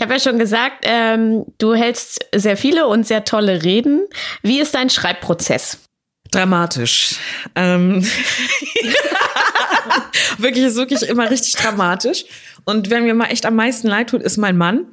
Ich 0.00 0.02
habe 0.02 0.14
ja 0.14 0.18
schon 0.18 0.38
gesagt, 0.38 0.84
ähm, 0.84 1.44
du 1.58 1.74
hältst 1.74 2.24
sehr 2.34 2.56
viele 2.56 2.86
und 2.86 3.06
sehr 3.06 3.22
tolle 3.26 3.64
Reden. 3.64 4.08
Wie 4.42 4.58
ist 4.58 4.74
dein 4.74 4.88
Schreibprozess? 4.88 5.78
Dramatisch. 6.30 7.16
Ähm 7.54 8.02
wirklich 10.38 10.64
ist 10.64 10.76
wirklich 10.76 11.02
immer 11.02 11.30
richtig 11.30 11.52
dramatisch. 11.52 12.24
Und 12.64 12.88
wer 12.88 13.02
mir 13.02 13.12
mal 13.12 13.26
echt 13.26 13.44
am 13.44 13.56
meisten 13.56 13.88
leid 13.88 14.08
tut, 14.08 14.22
ist 14.22 14.38
mein 14.38 14.56
Mann. 14.56 14.86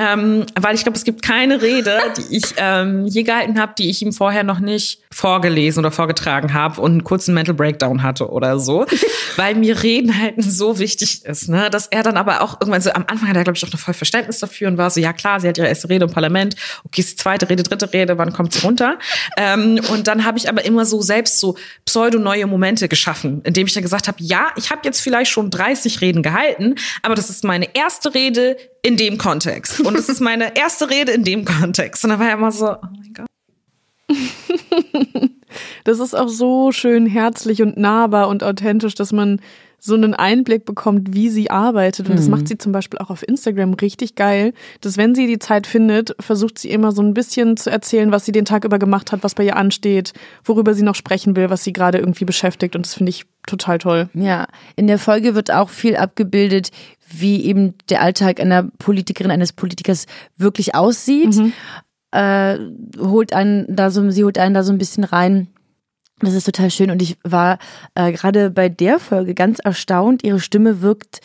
Ähm, 0.00 0.46
weil 0.58 0.74
ich 0.74 0.82
glaube, 0.82 0.96
es 0.96 1.04
gibt 1.04 1.20
keine 1.20 1.60
Rede, 1.60 1.98
die 2.16 2.36
ich 2.36 2.54
ähm, 2.56 3.06
je 3.06 3.22
gehalten 3.22 3.60
habe, 3.60 3.74
die 3.76 3.90
ich 3.90 4.00
ihm 4.00 4.12
vorher 4.12 4.44
noch 4.44 4.58
nicht 4.58 5.02
vorgelesen 5.12 5.80
oder 5.80 5.90
vorgetragen 5.90 6.54
habe 6.54 6.80
und 6.80 6.92
einen 6.92 7.04
kurzen 7.04 7.34
Mental 7.34 7.54
Breakdown 7.54 8.02
hatte 8.02 8.30
oder 8.30 8.58
so. 8.58 8.86
weil 9.36 9.54
mir 9.56 9.82
Reden 9.82 10.18
halten 10.18 10.42
so 10.42 10.78
wichtig 10.78 11.24
ist, 11.26 11.48
ne? 11.50 11.68
Dass 11.68 11.86
er 11.86 12.02
dann 12.02 12.16
aber 12.16 12.40
auch 12.40 12.60
irgendwann 12.60 12.80
so 12.80 12.90
am 12.92 13.04
Anfang 13.08 13.28
hat 13.28 13.36
er, 13.36 13.44
glaube 13.44 13.58
ich, 13.58 13.64
auch 13.64 13.72
noch 13.72 13.78
voll 13.78 13.92
Verständnis 13.92 14.38
dafür 14.38 14.68
und 14.68 14.78
war 14.78 14.88
so, 14.88 15.00
ja 15.00 15.12
klar, 15.12 15.38
sie 15.38 15.48
hat 15.48 15.58
ihre 15.58 15.68
erste 15.68 15.90
Rede 15.90 16.06
im 16.06 16.12
Parlament, 16.12 16.56
okay, 16.84 17.02
ist 17.02 17.12
die 17.12 17.16
zweite 17.16 17.50
Rede, 17.50 17.62
dritte 17.62 17.92
Rede, 17.92 18.16
wann 18.16 18.32
kommt 18.32 18.54
sie 18.54 18.60
runter? 18.60 18.98
ähm, 19.36 19.80
und 19.90 20.06
dann 20.06 20.24
habe 20.24 20.38
ich 20.38 20.48
aber 20.48 20.64
immer 20.64 20.86
so 20.86 21.02
selbst 21.02 21.40
so 21.40 21.56
pseudo-neue 21.84 22.46
Momente 22.46 22.88
geschaffen, 22.88 23.42
indem 23.44 23.66
ich 23.66 23.74
dann 23.74 23.82
gesagt 23.82 24.08
habe, 24.08 24.18
ja, 24.20 24.48
ich 24.56 24.70
habe 24.70 24.80
jetzt 24.84 25.00
vielleicht 25.00 25.30
schon 25.30 25.50
30 25.50 26.00
Reden 26.00 26.22
gehalten, 26.22 26.76
aber 27.02 27.14
das 27.14 27.28
ist 27.28 27.44
meine 27.44 27.74
erste 27.74 28.14
Rede 28.14 28.56
in 28.82 28.96
dem 28.96 29.18
Kontext. 29.18 29.80
Und 29.80 29.96
es 29.96 30.08
ist 30.08 30.20
meine 30.20 30.56
erste 30.56 30.90
Rede 30.90 31.12
in 31.12 31.24
dem 31.24 31.44
Kontext. 31.44 32.04
Und 32.04 32.10
dann 32.10 32.20
war 32.20 32.28
er 32.28 32.34
immer 32.34 32.52
so, 32.52 32.72
oh 32.72 32.78
mein 32.98 33.12
Gott. 33.14 33.26
das 35.84 35.98
ist 35.98 36.14
auch 36.14 36.28
so 36.28 36.72
schön 36.72 37.06
herzlich 37.06 37.62
und 37.62 37.76
nahbar 37.76 38.28
und 38.28 38.42
authentisch, 38.42 38.94
dass 38.94 39.12
man 39.12 39.40
so 39.80 39.94
einen 39.94 40.14
Einblick 40.14 40.66
bekommt, 40.66 41.14
wie 41.14 41.30
sie 41.30 41.50
arbeitet. 41.50 42.08
Und 42.08 42.16
das 42.18 42.26
mhm. 42.26 42.32
macht 42.32 42.48
sie 42.48 42.58
zum 42.58 42.72
Beispiel 42.72 42.98
auch 42.98 43.10
auf 43.10 43.26
Instagram 43.26 43.74
richtig 43.74 44.14
geil, 44.14 44.52
dass 44.82 44.96
wenn 44.96 45.14
sie 45.14 45.26
die 45.26 45.38
Zeit 45.38 45.66
findet, 45.66 46.14
versucht 46.20 46.58
sie 46.58 46.70
immer 46.70 46.92
so 46.92 47.02
ein 47.02 47.14
bisschen 47.14 47.56
zu 47.56 47.70
erzählen, 47.70 48.12
was 48.12 48.26
sie 48.26 48.32
den 48.32 48.44
Tag 48.44 48.64
über 48.64 48.78
gemacht 48.78 49.10
hat, 49.10 49.24
was 49.24 49.34
bei 49.34 49.44
ihr 49.44 49.56
ansteht, 49.56 50.12
worüber 50.44 50.74
sie 50.74 50.82
noch 50.82 50.94
sprechen 50.94 51.34
will, 51.34 51.50
was 51.50 51.64
sie 51.64 51.72
gerade 51.72 51.98
irgendwie 51.98 52.26
beschäftigt. 52.26 52.76
Und 52.76 52.86
das 52.86 52.94
finde 52.94 53.10
ich 53.10 53.24
total 53.46 53.78
toll. 53.78 54.10
Ja, 54.12 54.46
in 54.76 54.86
der 54.86 54.98
Folge 54.98 55.34
wird 55.34 55.50
auch 55.50 55.70
viel 55.70 55.96
abgebildet, 55.96 56.70
wie 57.10 57.44
eben 57.44 57.74
der 57.88 58.02
Alltag 58.02 58.38
einer 58.38 58.64
Politikerin, 58.78 59.30
eines 59.30 59.52
Politikers 59.52 60.06
wirklich 60.36 60.74
aussieht. 60.74 61.36
Mhm. 61.36 61.52
Äh, 62.12 62.58
holt 62.98 63.32
einen 63.32 63.64
da 63.74 63.90
so, 63.90 64.10
sie 64.10 64.24
holt 64.24 64.38
einen 64.38 64.54
da 64.54 64.62
so 64.62 64.72
ein 64.72 64.78
bisschen 64.78 65.04
rein 65.04 65.48
das 66.26 66.34
ist 66.34 66.44
total 66.44 66.70
schön 66.70 66.90
und 66.90 67.02
ich 67.02 67.16
war 67.22 67.58
äh, 67.94 68.12
gerade 68.12 68.50
bei 68.50 68.68
der 68.68 68.98
Folge 68.98 69.34
ganz 69.34 69.58
erstaunt. 69.58 70.24
Ihre 70.24 70.40
Stimme 70.40 70.82
wirkt 70.82 71.20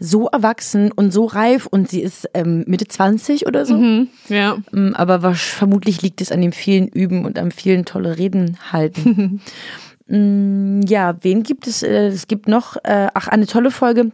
so 0.00 0.28
erwachsen 0.28 0.90
und 0.90 1.12
so 1.12 1.26
reif 1.26 1.66
und 1.66 1.90
sie 1.90 2.00
ist 2.00 2.28
ähm, 2.32 2.64
Mitte 2.66 2.88
20 2.88 3.46
oder 3.46 3.66
so. 3.66 3.74
Mhm, 3.74 4.08
ja. 4.28 4.56
Mm, 4.72 4.94
aber 4.94 5.22
was, 5.22 5.40
vermutlich 5.40 6.00
liegt 6.00 6.22
es 6.22 6.32
an 6.32 6.40
dem 6.40 6.52
vielen 6.52 6.88
Üben 6.88 7.26
und 7.26 7.38
am 7.38 7.50
vielen 7.50 7.84
tolle 7.84 8.16
Reden 8.16 8.56
halten. 8.72 9.42
mm, 10.06 10.80
ja, 10.88 11.16
wen 11.20 11.42
gibt 11.42 11.66
es? 11.66 11.82
Äh, 11.82 12.06
es 12.08 12.28
gibt 12.28 12.48
noch, 12.48 12.76
äh, 12.82 13.08
ach, 13.12 13.28
eine 13.28 13.46
tolle 13.46 13.70
Folge 13.70 14.10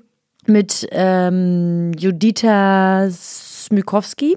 mit 0.47 0.88
ähm, 0.90 1.92
Judita 1.97 3.09
Smykowski 3.11 4.37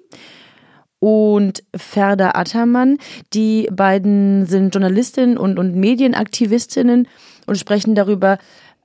und 0.99 1.63
Ferda 1.75 2.31
Attermann. 2.35 2.97
Die 3.33 3.69
beiden 3.71 4.45
sind 4.45 4.73
Journalistinnen 4.73 5.37
und, 5.37 5.59
und 5.59 5.75
Medienaktivistinnen 5.75 7.07
und 7.45 7.57
sprechen 7.57 7.95
darüber, 7.95 8.37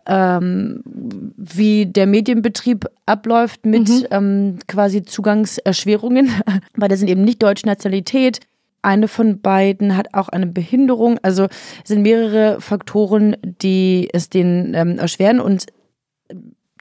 ähm, 0.07 0.83
wie 0.85 1.87
der 1.87 2.07
Medienbetrieb 2.07 2.87
abläuft 3.07 3.65
mit 3.65 3.89
mhm. 3.89 4.07
ähm, 4.11 4.59
quasi 4.69 5.03
Zugangserschwerungen. 5.03 6.31
Beide 6.77 6.97
sind 6.97 7.09
eben 7.09 7.25
nicht 7.25 7.43
deutsche 7.43 7.67
Nationalität. 7.67 8.41
Eine 8.83 9.09
von 9.09 9.41
beiden 9.41 9.97
hat 9.97 10.13
auch 10.13 10.29
eine 10.29 10.47
Behinderung. 10.47 11.19
Also 11.23 11.45
es 11.45 11.89
sind 11.89 12.03
mehrere 12.03 12.61
Faktoren, 12.61 13.37
die 13.43 14.11
es 14.13 14.29
denen 14.29 14.75
ähm, 14.75 14.99
erschweren 14.99 15.41
und 15.41 15.67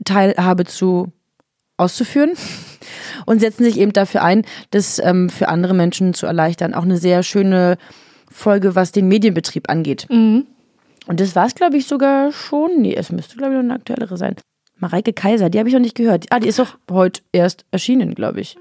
Teilhabe 0.04 0.65
zu 0.65 1.13
auszuführen 1.78 2.32
und 3.26 3.40
setzen 3.40 3.64
sich 3.64 3.80
eben 3.80 3.94
dafür 3.94 4.24
ein, 4.24 4.44
das 4.72 5.00
ähm, 5.00 5.30
für 5.30 5.50
andere 5.50 5.74
Menschen 5.74 6.14
zu 6.14 6.26
erleichtern. 6.26 6.74
Auch 6.74 6.84
eine 6.84 6.98
sehr 6.98 7.24
schöne 7.24 7.78
Folge, 8.30 8.76
was 8.76 8.92
den 8.92 9.08
Medienbetrieb 9.08 9.70
angeht. 9.70 10.08
Mhm. 10.10 10.48
Und 11.06 11.20
das 11.20 11.36
war 11.36 11.46
es, 11.46 11.56
glaube 11.56 11.78
ich, 11.78 11.88
sogar 11.88 12.32
schon. 12.32 12.82
Nee, 12.82 12.96
es 12.96 13.12
müsste, 13.12 13.36
glaube 13.36 13.54
ich, 13.54 13.58
noch 13.58 13.64
eine 13.64 13.76
aktuellere 13.76 14.18
sein. 14.18 14.36
Mareike 14.78 15.14
Kaiser, 15.14 15.50
die 15.50 15.60
habe 15.60 15.70
ich 15.70 15.74
noch 15.74 15.82
nicht 15.82 15.96
gehört. 15.96 16.26
Ah, 16.30 16.40
die 16.40 16.48
ist 16.48 16.60
auch 16.60 16.78
heute 16.90 17.22
erst 17.32 17.66
erschienen, 17.72 18.16
glaube 18.16 18.42
ich. 18.42 18.58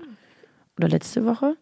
Oder 0.77 0.89
letzte 0.89 1.25
Woche? 1.25 1.57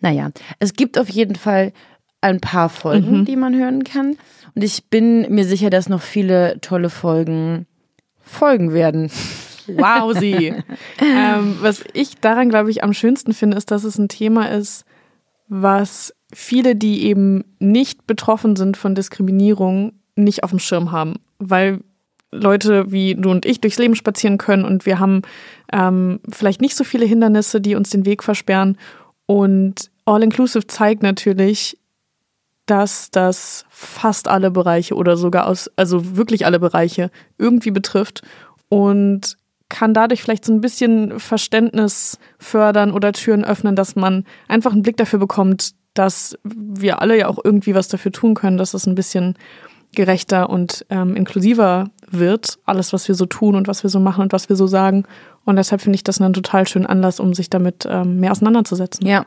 Naja, 0.00 0.30
es 0.58 0.74
gibt 0.74 0.98
auf 0.98 1.08
jeden 1.08 1.36
Fall 1.36 1.72
ein 2.20 2.40
paar 2.40 2.68
Folgen, 2.68 3.20
mhm. 3.20 3.24
die 3.24 3.36
man 3.36 3.54
hören 3.54 3.84
kann. 3.84 4.16
Und 4.54 4.62
ich 4.62 4.84
bin 4.86 5.32
mir 5.32 5.44
sicher, 5.44 5.70
dass 5.70 5.88
noch 5.88 6.02
viele 6.02 6.60
tolle 6.60 6.90
Folgen 6.90 7.66
folgen 8.20 8.72
werden. 8.72 9.10
Wow, 9.68 10.16
sie. 10.18 10.54
ähm, 11.00 11.58
was 11.60 11.84
ich 11.92 12.16
daran, 12.16 12.48
glaube 12.48 12.70
ich, 12.70 12.82
am 12.84 12.92
schönsten 12.92 13.32
finde, 13.32 13.56
ist, 13.56 13.70
dass 13.70 13.84
es 13.84 13.98
ein 13.98 14.08
Thema 14.08 14.50
ist, 14.50 14.84
was 15.48 16.14
viele, 16.32 16.76
die 16.76 17.04
eben 17.04 17.44
nicht 17.58 18.06
betroffen 18.06 18.56
sind 18.56 18.76
von 18.76 18.94
Diskriminierung, 18.94 19.92
nicht 20.16 20.42
auf 20.42 20.50
dem 20.50 20.58
Schirm 20.58 20.92
haben. 20.92 21.16
Weil 21.38 21.80
Leute 22.32 22.90
wie 22.90 23.14
du 23.14 23.30
und 23.30 23.46
ich 23.46 23.60
durchs 23.60 23.78
Leben 23.78 23.94
spazieren 23.94 24.38
können 24.38 24.64
und 24.64 24.86
wir 24.86 24.98
haben 24.98 25.22
ähm, 25.72 26.20
vielleicht 26.30 26.60
nicht 26.60 26.76
so 26.76 26.84
viele 26.84 27.06
Hindernisse, 27.06 27.60
die 27.60 27.74
uns 27.74 27.90
den 27.90 28.04
Weg 28.04 28.22
versperren. 28.22 28.76
Und 29.26 29.90
All 30.04 30.22
Inclusive 30.22 30.66
zeigt 30.66 31.02
natürlich, 31.02 31.78
dass 32.66 33.10
das 33.10 33.64
fast 33.68 34.28
alle 34.28 34.50
Bereiche 34.50 34.94
oder 34.94 35.16
sogar 35.16 35.46
aus, 35.46 35.70
also 35.76 36.16
wirklich 36.16 36.46
alle 36.46 36.58
Bereiche 36.58 37.10
irgendwie 37.38 37.70
betrifft 37.70 38.22
und 38.68 39.36
kann 39.68 39.94
dadurch 39.94 40.22
vielleicht 40.22 40.44
so 40.44 40.52
ein 40.52 40.60
bisschen 40.60 41.18
Verständnis 41.18 42.18
fördern 42.38 42.92
oder 42.92 43.12
Türen 43.12 43.44
öffnen, 43.44 43.76
dass 43.76 43.96
man 43.96 44.24
einfach 44.48 44.72
einen 44.72 44.82
Blick 44.82 44.96
dafür 44.96 45.18
bekommt, 45.18 45.72
dass 45.94 46.38
wir 46.44 47.00
alle 47.00 47.18
ja 47.18 47.28
auch 47.28 47.38
irgendwie 47.42 47.74
was 47.74 47.88
dafür 47.88 48.12
tun 48.12 48.34
können, 48.34 48.58
dass 48.58 48.74
es 48.74 48.86
ein 48.86 48.94
bisschen 48.94 49.34
gerechter 49.94 50.50
und 50.50 50.84
ähm, 50.90 51.16
inklusiver 51.16 51.90
wird, 52.08 52.58
alles, 52.64 52.92
was 52.92 53.08
wir 53.08 53.14
so 53.14 53.26
tun 53.26 53.54
und 53.56 53.66
was 53.66 53.82
wir 53.82 53.90
so 53.90 53.98
machen 53.98 54.22
und 54.22 54.32
was 54.32 54.48
wir 54.48 54.56
so 54.56 54.66
sagen. 54.66 55.04
Und 55.44 55.56
deshalb 55.56 55.80
finde 55.80 55.96
ich 55.96 56.04
das 56.04 56.20
einen 56.20 56.34
total 56.34 56.68
schönen 56.68 56.86
Anlass, 56.86 57.18
um 57.18 57.34
sich 57.34 57.50
damit 57.50 57.86
ähm, 57.88 58.20
mehr 58.20 58.32
auseinanderzusetzen. 58.32 59.06
Ja. 59.06 59.26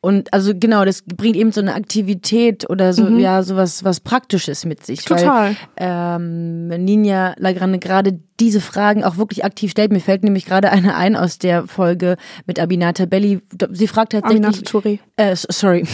Und 0.00 0.32
also 0.32 0.52
genau, 0.54 0.84
das 0.84 1.02
bringt 1.02 1.36
eben 1.36 1.50
so 1.52 1.60
eine 1.60 1.74
Aktivität 1.74 2.68
oder 2.70 2.92
so, 2.92 3.04
Mhm. 3.04 3.18
ja, 3.18 3.42
sowas 3.42 3.84
was 3.84 4.00
Praktisches 4.00 4.64
mit 4.64 4.86
sich. 4.86 5.04
Total. 5.04 5.50
Weil 5.50 5.56
ähm, 5.76 6.68
Ninja 6.68 7.34
Lagrande 7.38 7.78
gerade 7.78 8.18
diese 8.38 8.60
Fragen 8.60 9.02
auch 9.02 9.16
wirklich 9.16 9.44
aktiv 9.44 9.72
stellt. 9.72 9.90
Mir 9.92 10.00
fällt 10.00 10.22
nämlich 10.22 10.46
gerade 10.46 10.70
eine 10.70 10.94
ein 10.94 11.16
aus 11.16 11.38
der 11.38 11.66
Folge 11.66 12.16
mit 12.46 12.60
Abinata 12.60 13.06
Belli. 13.06 13.40
Sie 13.72 13.88
fragt 13.88 14.12
tatsächlich. 14.12 14.44
Aminata 14.46 14.60
Touré. 14.70 14.98
Äh, 15.16 15.34
sorry. 15.34 15.84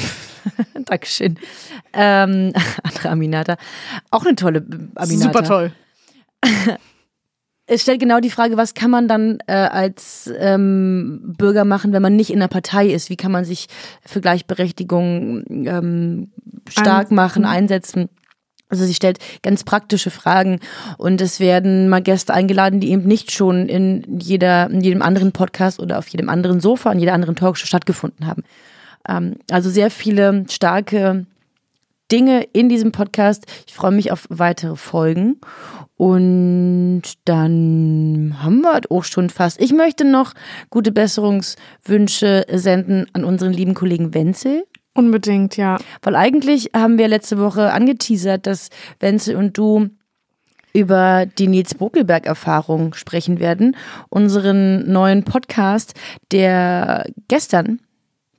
Dankeschön. 0.85 1.39
Ähm, 1.95 2.53
andere 2.83 3.09
Aminata. 3.09 3.57
Auch 4.11 4.27
eine 4.27 4.35
tolle 4.37 4.65
Aminata. 4.95 5.33
Super 5.33 5.43
toll. 5.45 5.73
Es 7.67 7.83
stellt 7.83 8.01
genau 8.01 8.21
die 8.21 8.31
Frage, 8.31 8.59
was 8.59 8.75
kann 8.75 8.91
man 8.91 9.09
dann 9.09 9.39
äh, 9.47 9.53
als 9.55 10.31
ähm, 10.39 11.35
Bürger 11.39 11.65
machen, 11.65 11.93
wenn 11.93 12.03
man 12.03 12.15
nicht 12.15 12.31
in 12.31 12.37
einer 12.37 12.49
Partei 12.49 12.89
ist? 12.89 13.09
Wie 13.09 13.17
kann 13.17 13.33
man 13.33 13.45
sich 13.45 13.69
für 14.05 14.21
Gleichberechtigung 14.21 15.45
ähm, 15.67 16.31
stark 16.69 17.11
Ein- 17.11 17.15
machen, 17.15 17.45
einsetzen? 17.47 18.11
Also 18.69 18.85
sie 18.85 18.95
stellt 18.95 19.19
ganz 19.43 19.63
praktische 19.63 20.11
Fragen 20.11 20.59
und 20.99 21.21
es 21.21 21.39
werden 21.39 21.89
mal 21.89 22.03
Gäste 22.03 22.35
eingeladen, 22.35 22.81
die 22.81 22.91
eben 22.91 23.05
nicht 23.05 23.31
schon 23.31 23.69
in 23.69 24.19
jeder, 24.19 24.69
in 24.69 24.81
jedem 24.81 25.01
anderen 25.01 25.33
Podcast 25.33 25.81
oder 25.81 25.99
auf 25.99 26.09
jedem 26.09 26.29
anderen 26.29 26.61
Sofa, 26.61 26.91
in 26.91 26.99
jeder 26.99 27.13
anderen 27.15 27.37
Talkshow 27.37 27.67
stattgefunden 27.67 28.27
haben. 28.27 28.43
Ähm, 29.09 29.37
also 29.51 29.71
sehr 29.71 29.91
viele 29.91 30.45
starke 30.51 31.27
Dinge 32.11 32.43
in 32.53 32.69
diesem 32.69 32.93
Podcast. 32.93 33.47
Ich 33.67 33.75
freue 33.75 33.93
mich 33.93 34.13
auf 34.13 34.27
weitere 34.29 34.77
Folgen. 34.77 35.41
Und 35.97 37.03
dann 37.25 38.37
haben 38.43 38.61
wir 38.63 38.81
es 38.83 38.91
auch 38.91 39.05
schon 39.05 39.31
fast. 39.31 39.61
Ich 39.61 39.73
möchte 39.73 40.05
noch 40.05 40.35
gute 40.71 40.93
Besserungswünsche 40.93 42.47
senden 42.53 43.07
an 43.13 43.25
unseren 43.25 43.53
lieben 43.53 43.75
Kollegen 43.75 44.13
Wenzel. 44.15 44.65
Unbedingt, 44.95 45.57
ja. 45.57 45.79
Weil 46.03 46.15
eigentlich 46.15 46.71
haben 46.75 46.99
wir 46.99 47.09
letzte 47.09 47.39
Woche 47.39 47.73
angeteasert, 47.73 48.47
dass 48.47 48.71
Wenzel 49.01 49.37
und 49.37 49.57
du 49.59 49.89
über 50.73 51.27
die 51.27 51.47
Nils 51.47 51.75
Bokelberg-Erfahrung 51.75 52.95
sprechen 52.95 53.39
werden. 53.39 53.77
Unseren 54.09 54.91
neuen 54.91 55.25
Podcast, 55.25 55.95
der 56.33 57.07
gestern, 57.29 57.81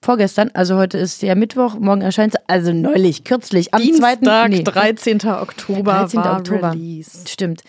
vorgestern, 0.06 0.52
also 0.54 0.78
heute 0.78 0.98
ist 0.98 1.22
ja 1.24 1.36
Mittwoch, 1.36 1.80
morgen 1.80 2.02
erscheint 2.02 2.36
also 2.48 2.72
neulich, 2.72 3.24
kürzlich, 3.24 3.74
am 3.74 3.82
Dienstag, 3.82 4.20
2. 4.24 4.48
nee, 4.50 4.64
13. 4.64 5.18
Oktober 5.28 5.94
13. 5.94 6.24
war 6.24 6.38
Oktober. 6.38 6.72
Release. 6.72 7.28
Stimmt. 7.28 7.64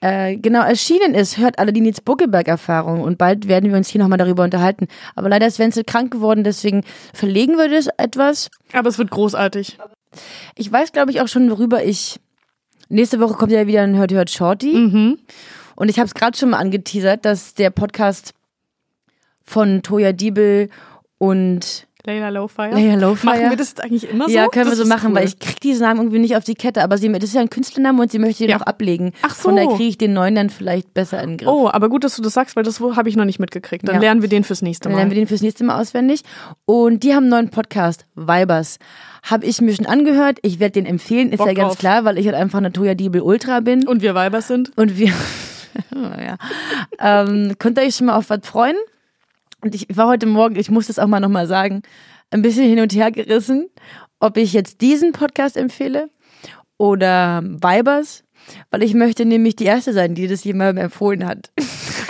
Äh, 0.00 0.36
genau, 0.36 0.62
erschienen 0.62 1.14
ist, 1.14 1.36
hört 1.36 1.58
alle 1.58 1.72
die 1.72 1.80
Nils 1.80 2.00
Buckelberg-Erfahrung 2.00 3.02
und 3.02 3.18
bald 3.18 3.48
werden 3.48 3.70
wir 3.70 3.76
uns 3.76 3.88
hier 3.88 4.00
nochmal 4.00 4.18
darüber 4.18 4.44
unterhalten. 4.44 4.86
Aber 5.16 5.28
leider 5.28 5.46
ist 5.46 5.58
Wenzel 5.58 5.84
krank 5.84 6.12
geworden, 6.12 6.44
deswegen 6.44 6.84
verlegen 7.12 7.56
wir 7.56 7.68
das 7.68 7.88
etwas. 7.98 8.50
Aber 8.72 8.88
es 8.88 8.96
wird 8.96 9.10
großartig. 9.10 9.76
Ich 10.54 10.72
weiß, 10.72 10.92
glaube 10.92 11.10
ich, 11.10 11.20
auch 11.20 11.28
schon, 11.28 11.50
worüber 11.50 11.84
ich. 11.84 12.20
Nächste 12.88 13.20
Woche 13.20 13.34
kommt 13.34 13.52
ja 13.52 13.66
wieder 13.66 13.82
ein 13.82 13.96
Hört 13.96 14.12
Hört 14.12 14.30
Shorty. 14.30 14.74
Mhm. 14.74 15.18
Und 15.74 15.88
ich 15.88 15.98
habe 15.98 16.06
es 16.06 16.14
gerade 16.14 16.38
schon 16.38 16.50
mal 16.50 16.58
angeteasert, 16.58 17.24
dass 17.24 17.54
der 17.54 17.70
Podcast 17.70 18.32
von 19.42 19.82
Toya 19.82 20.12
Diebel 20.12 20.70
und 21.20 21.86
Layla 22.06 22.30
Lowfire. 22.30 22.70
Leia 22.70 22.94
Lowfire. 22.94 23.26
Machen 23.34 23.50
wir 23.50 23.56
das 23.58 23.78
eigentlich 23.78 24.08
immer 24.10 24.24
so? 24.26 24.30
Ja, 24.34 24.48
können 24.48 24.64
wir 24.64 24.70
Das 24.70 24.78
so 24.78 24.84
ist 24.84 24.88
machen, 24.88 25.10
cool. 25.10 25.16
weil 25.16 25.26
ich 25.26 25.38
krieg 25.38 25.60
diesen 25.60 25.82
Namen 25.82 26.00
irgendwie 26.00 26.18
nicht 26.20 26.34
auf 26.34 26.44
die 26.44 26.54
Kette. 26.54 26.82
Aber 26.82 26.96
sie, 26.96 27.12
das 27.12 27.24
ist 27.24 27.34
ja 27.34 27.42
ein 27.42 27.50
Künstlername 27.50 28.00
und 28.00 28.10
sie 28.10 28.18
möchte 28.18 28.42
ihn 28.42 28.48
Ja. 28.48 28.56
noch 28.56 28.64
ablegen. 28.64 29.12
Ach 29.20 29.34
so. 29.34 29.42
Von 29.42 29.56
daher 29.56 29.68
kriege 29.68 29.84
ich 29.90 29.98
den 29.98 30.14
neuen 30.14 30.34
dann 30.34 30.48
vielleicht 30.48 30.94
besser 30.94 31.22
in 31.22 31.32
den 31.32 31.36
Griff. 31.36 31.48
Oh, 31.48 31.68
aber 31.70 31.90
gut, 31.90 32.02
dass 32.02 32.16
du 32.16 32.22
das 32.22 32.32
sagst, 32.32 32.56
weil 32.56 32.62
das 32.62 32.80
habe 32.80 33.06
ich 33.10 33.16
noch 33.16 33.26
nicht 33.26 33.38
mitgekriegt. 33.38 33.86
Dann 33.86 33.96
Ja. 33.96 34.00
lernen 34.00 34.22
wir 34.22 34.30
den 34.30 34.44
fürs 34.44 34.62
nächste 34.62 34.84
Dann 34.84 34.92
Mal. 34.92 34.98
lernen 35.00 35.10
wir 35.10 35.16
den 35.16 35.26
fürs 35.26 35.42
nächste 35.42 35.62
Mal 35.62 35.78
auswendig. 35.78 36.22
Und 36.64 37.02
die 37.02 37.10
haben 37.12 37.24
einen 37.24 37.28
neuen 37.32 37.50
Podcast, 37.50 38.06
Vibers. 38.14 38.78
Habe 39.22 39.44
ich 39.44 39.60
mir 39.60 39.74
schon 39.74 39.84
angehört. 39.84 40.38
Ich 40.40 40.58
werde 40.58 40.72
den 40.72 40.86
empfehlen, 40.86 41.32
ist 41.32 41.36
Bock 41.36 41.48
ja 41.48 41.52
ganz 41.52 41.68
drauf. 41.72 41.78
klar, 41.80 42.04
weil 42.06 42.16
ich 42.16 42.24
halt 42.24 42.34
einfach 42.36 42.58
eine 42.58 42.72
Toya 42.72 42.94
Diebel 42.94 43.20
Ultra 43.20 43.60
bin. 43.60 43.86
Und 43.86 44.00
wir 44.00 44.14
Weiber 44.14 44.40
sind. 44.40 44.72
Und 44.78 44.96
wir, 44.96 45.12
ja. 45.94 46.36
ähm, 46.98 47.56
könnt 47.58 47.78
ihr 47.78 47.84
euch 47.84 47.96
schon 47.96 48.06
mal 48.06 48.14
auf 48.16 48.30
was 48.30 48.40
freuen? 48.44 48.76
Und 49.62 49.74
ich 49.74 49.86
war 49.94 50.06
heute 50.08 50.26
Morgen, 50.26 50.56
ich 50.56 50.70
muss 50.70 50.86
das 50.86 50.98
auch 50.98 51.06
mal 51.06 51.20
nochmal 51.20 51.46
sagen, 51.46 51.82
ein 52.30 52.42
bisschen 52.42 52.68
hin 52.68 52.80
und 52.80 52.94
her 52.94 53.10
gerissen, 53.10 53.68
ob 54.20 54.36
ich 54.36 54.52
jetzt 54.52 54.80
diesen 54.80 55.12
Podcast 55.12 55.56
empfehle 55.56 56.10
oder 56.78 57.42
Vibers, 57.42 58.24
weil 58.70 58.82
ich 58.82 58.94
möchte 58.94 59.24
nämlich 59.24 59.56
die 59.56 59.64
Erste 59.64 59.92
sein, 59.92 60.14
die 60.14 60.28
das 60.28 60.44
jemandem 60.44 60.84
empfohlen 60.84 61.26
hat. 61.26 61.50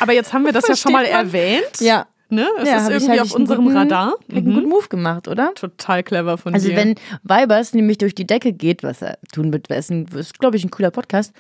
Aber 0.01 0.13
jetzt 0.13 0.33
haben 0.33 0.45
wir 0.45 0.53
das 0.53 0.69
ja 0.69 0.77
schon 0.77 0.93
mal 0.93 1.03
man? 1.03 1.11
erwähnt. 1.13 1.81
Ja. 1.81 2.07
Ne? 2.33 2.47
Es 2.61 2.69
ja, 2.69 2.77
ist 2.77 2.91
irgendwie 2.91 3.19
hab 3.19 3.27
auf 3.27 3.35
unserem 3.35 3.65
guten, 3.65 3.77
Radar. 3.77 4.15
ich 4.29 4.37
Einen 4.37 4.47
Mhm. 4.51 4.55
guten 4.55 4.69
Move 4.69 4.87
gemacht, 4.89 5.27
oder? 5.27 5.53
Total 5.57 6.05
clever 6.05 6.39
von 6.39 6.55
Also 6.55 6.69
dir. 6.69 6.77
wenn 6.77 6.95
Vibers 7.25 7.75
nämlich 7.75 7.99
durch 7.99 8.15
die 8.15 8.25
Decke 8.27 8.53
geht, 8.53 8.85
was 8.85 9.03
er 9.03 9.19
tun 9.33 9.53
wird, 9.53 9.67
ist 9.69 10.39
glaube 10.39 10.57
ich, 10.57 10.63
ein 10.65 10.71
cooler 10.71 10.93
Podcast, 10.93 11.33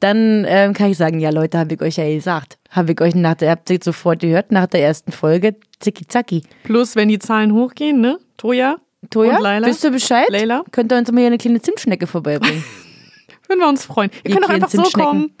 dann 0.00 0.44
ähm, 0.48 0.72
kann 0.74 0.90
ich 0.90 0.96
sagen, 0.96 1.20
ja 1.20 1.30
Leute, 1.30 1.58
habe 1.58 1.74
ich 1.74 1.80
euch 1.82 1.96
ja 1.96 2.08
gesagt. 2.12 2.58
Habe 2.70 2.92
ich 2.92 3.00
euch 3.00 3.14
nach 3.14 3.34
der, 3.34 3.50
habt 3.52 3.70
ihr 3.70 3.78
sofort 3.82 4.20
gehört, 4.20 4.50
nach 4.52 4.66
der 4.66 4.82
ersten 4.82 5.12
Folge, 5.12 5.56
zicki 5.78 6.06
zacki. 6.06 6.42
Plus, 6.64 6.96
wenn 6.96 7.08
die 7.08 7.18
Zahlen 7.18 7.52
hochgehen, 7.52 8.00
ne? 8.00 8.18
Toja, 8.36 8.76
Toja, 9.08 9.36
Und 9.36 9.42
Laila? 9.42 9.66
wisst 9.66 9.82
ihr 9.84 9.90
Bescheid? 9.90 10.26
Leila? 10.28 10.62
Könnt 10.72 10.92
ihr 10.92 10.98
uns 10.98 11.10
mal 11.10 11.18
hier 11.20 11.28
eine 11.28 11.38
kleine 11.38 11.60
Zimtschnecke 11.62 12.06
vorbeibringen? 12.06 12.62
würden 13.48 13.60
wir 13.60 13.68
uns 13.68 13.84
freuen. 13.84 14.10
Ihr 14.22 14.30
Ihr 14.30 14.36
könnt 14.36 14.44
doch 14.44 14.50
einfach 14.50 14.70
so 14.70 14.82
kommen. 14.82 15.32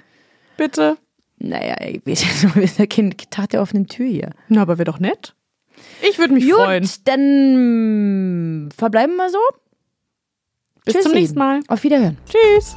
Bitte. 0.56 0.96
naja, 1.38 1.76
ich 1.86 2.04
weiß 2.04 2.78
ja, 2.78 2.86
kein 2.86 3.14
Tag 3.30 3.50
der 3.50 3.62
offenen 3.62 3.86
Tür 3.86 4.06
hier. 4.06 4.30
Na, 4.48 4.62
aber 4.62 4.78
wäre 4.78 4.84
doch 4.86 4.98
nett. 4.98 5.34
Ich 6.02 6.18
würde 6.18 6.34
mich 6.34 6.44
Gut, 6.44 6.54
freuen. 6.56 6.88
dann 7.04 8.68
verbleiben 8.76 9.16
wir 9.16 9.30
so. 9.30 9.38
Bis 10.84 10.94
Tschüssi. 10.94 11.08
zum 11.08 11.12
nächsten 11.18 11.38
Mal. 11.38 11.60
Auf 11.68 11.82
Wiederhören. 11.84 12.18
Tschüss. 12.26 12.76